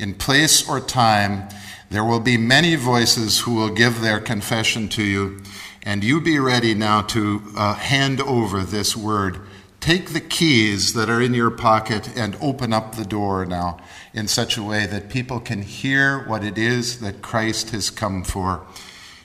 in 0.00 0.14
place 0.14 0.68
or 0.68 0.80
time. 0.80 1.48
There 1.88 2.04
will 2.04 2.20
be 2.20 2.36
many 2.36 2.74
voices 2.74 3.40
who 3.40 3.54
will 3.54 3.70
give 3.70 4.00
their 4.00 4.20
confession 4.20 4.88
to 4.90 5.02
you, 5.02 5.40
and 5.82 6.02
you 6.02 6.20
be 6.20 6.38
ready 6.38 6.74
now 6.74 7.02
to 7.02 7.42
uh, 7.56 7.74
hand 7.74 8.20
over 8.20 8.62
this 8.64 8.96
word. 8.96 9.40
Take 9.78 10.10
the 10.10 10.20
keys 10.20 10.94
that 10.94 11.08
are 11.08 11.22
in 11.22 11.32
your 11.32 11.50
pocket 11.50 12.10
and 12.16 12.36
open 12.40 12.72
up 12.72 12.96
the 12.96 13.04
door 13.04 13.46
now 13.46 13.78
in 14.12 14.26
such 14.26 14.56
a 14.56 14.62
way 14.62 14.86
that 14.86 15.10
people 15.10 15.38
can 15.38 15.62
hear 15.62 16.26
what 16.26 16.42
it 16.42 16.58
is 16.58 16.98
that 17.00 17.22
Christ 17.22 17.70
has 17.70 17.90
come 17.90 18.24
for. 18.24 18.66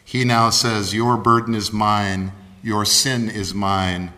He 0.05 0.23
now 0.23 0.51
says, 0.51 0.93
Your 0.93 1.17
burden 1.17 1.55
is 1.55 1.73
mine, 1.73 2.31
your 2.61 2.85
sin 2.85 3.27
is 3.27 3.55
mine. 3.55 4.13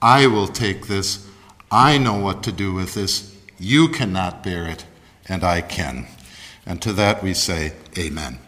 I 0.00 0.28
will 0.28 0.46
take 0.46 0.86
this. 0.86 1.26
I 1.70 1.98
know 1.98 2.20
what 2.20 2.44
to 2.44 2.52
do 2.52 2.72
with 2.72 2.94
this. 2.94 3.36
You 3.58 3.88
cannot 3.88 4.44
bear 4.44 4.68
it, 4.68 4.84
and 5.26 5.42
I 5.42 5.62
can. 5.62 6.06
And 6.68 6.82
to 6.82 6.92
that 6.92 7.22
we 7.22 7.32
say, 7.32 7.72
Amen. 7.98 8.38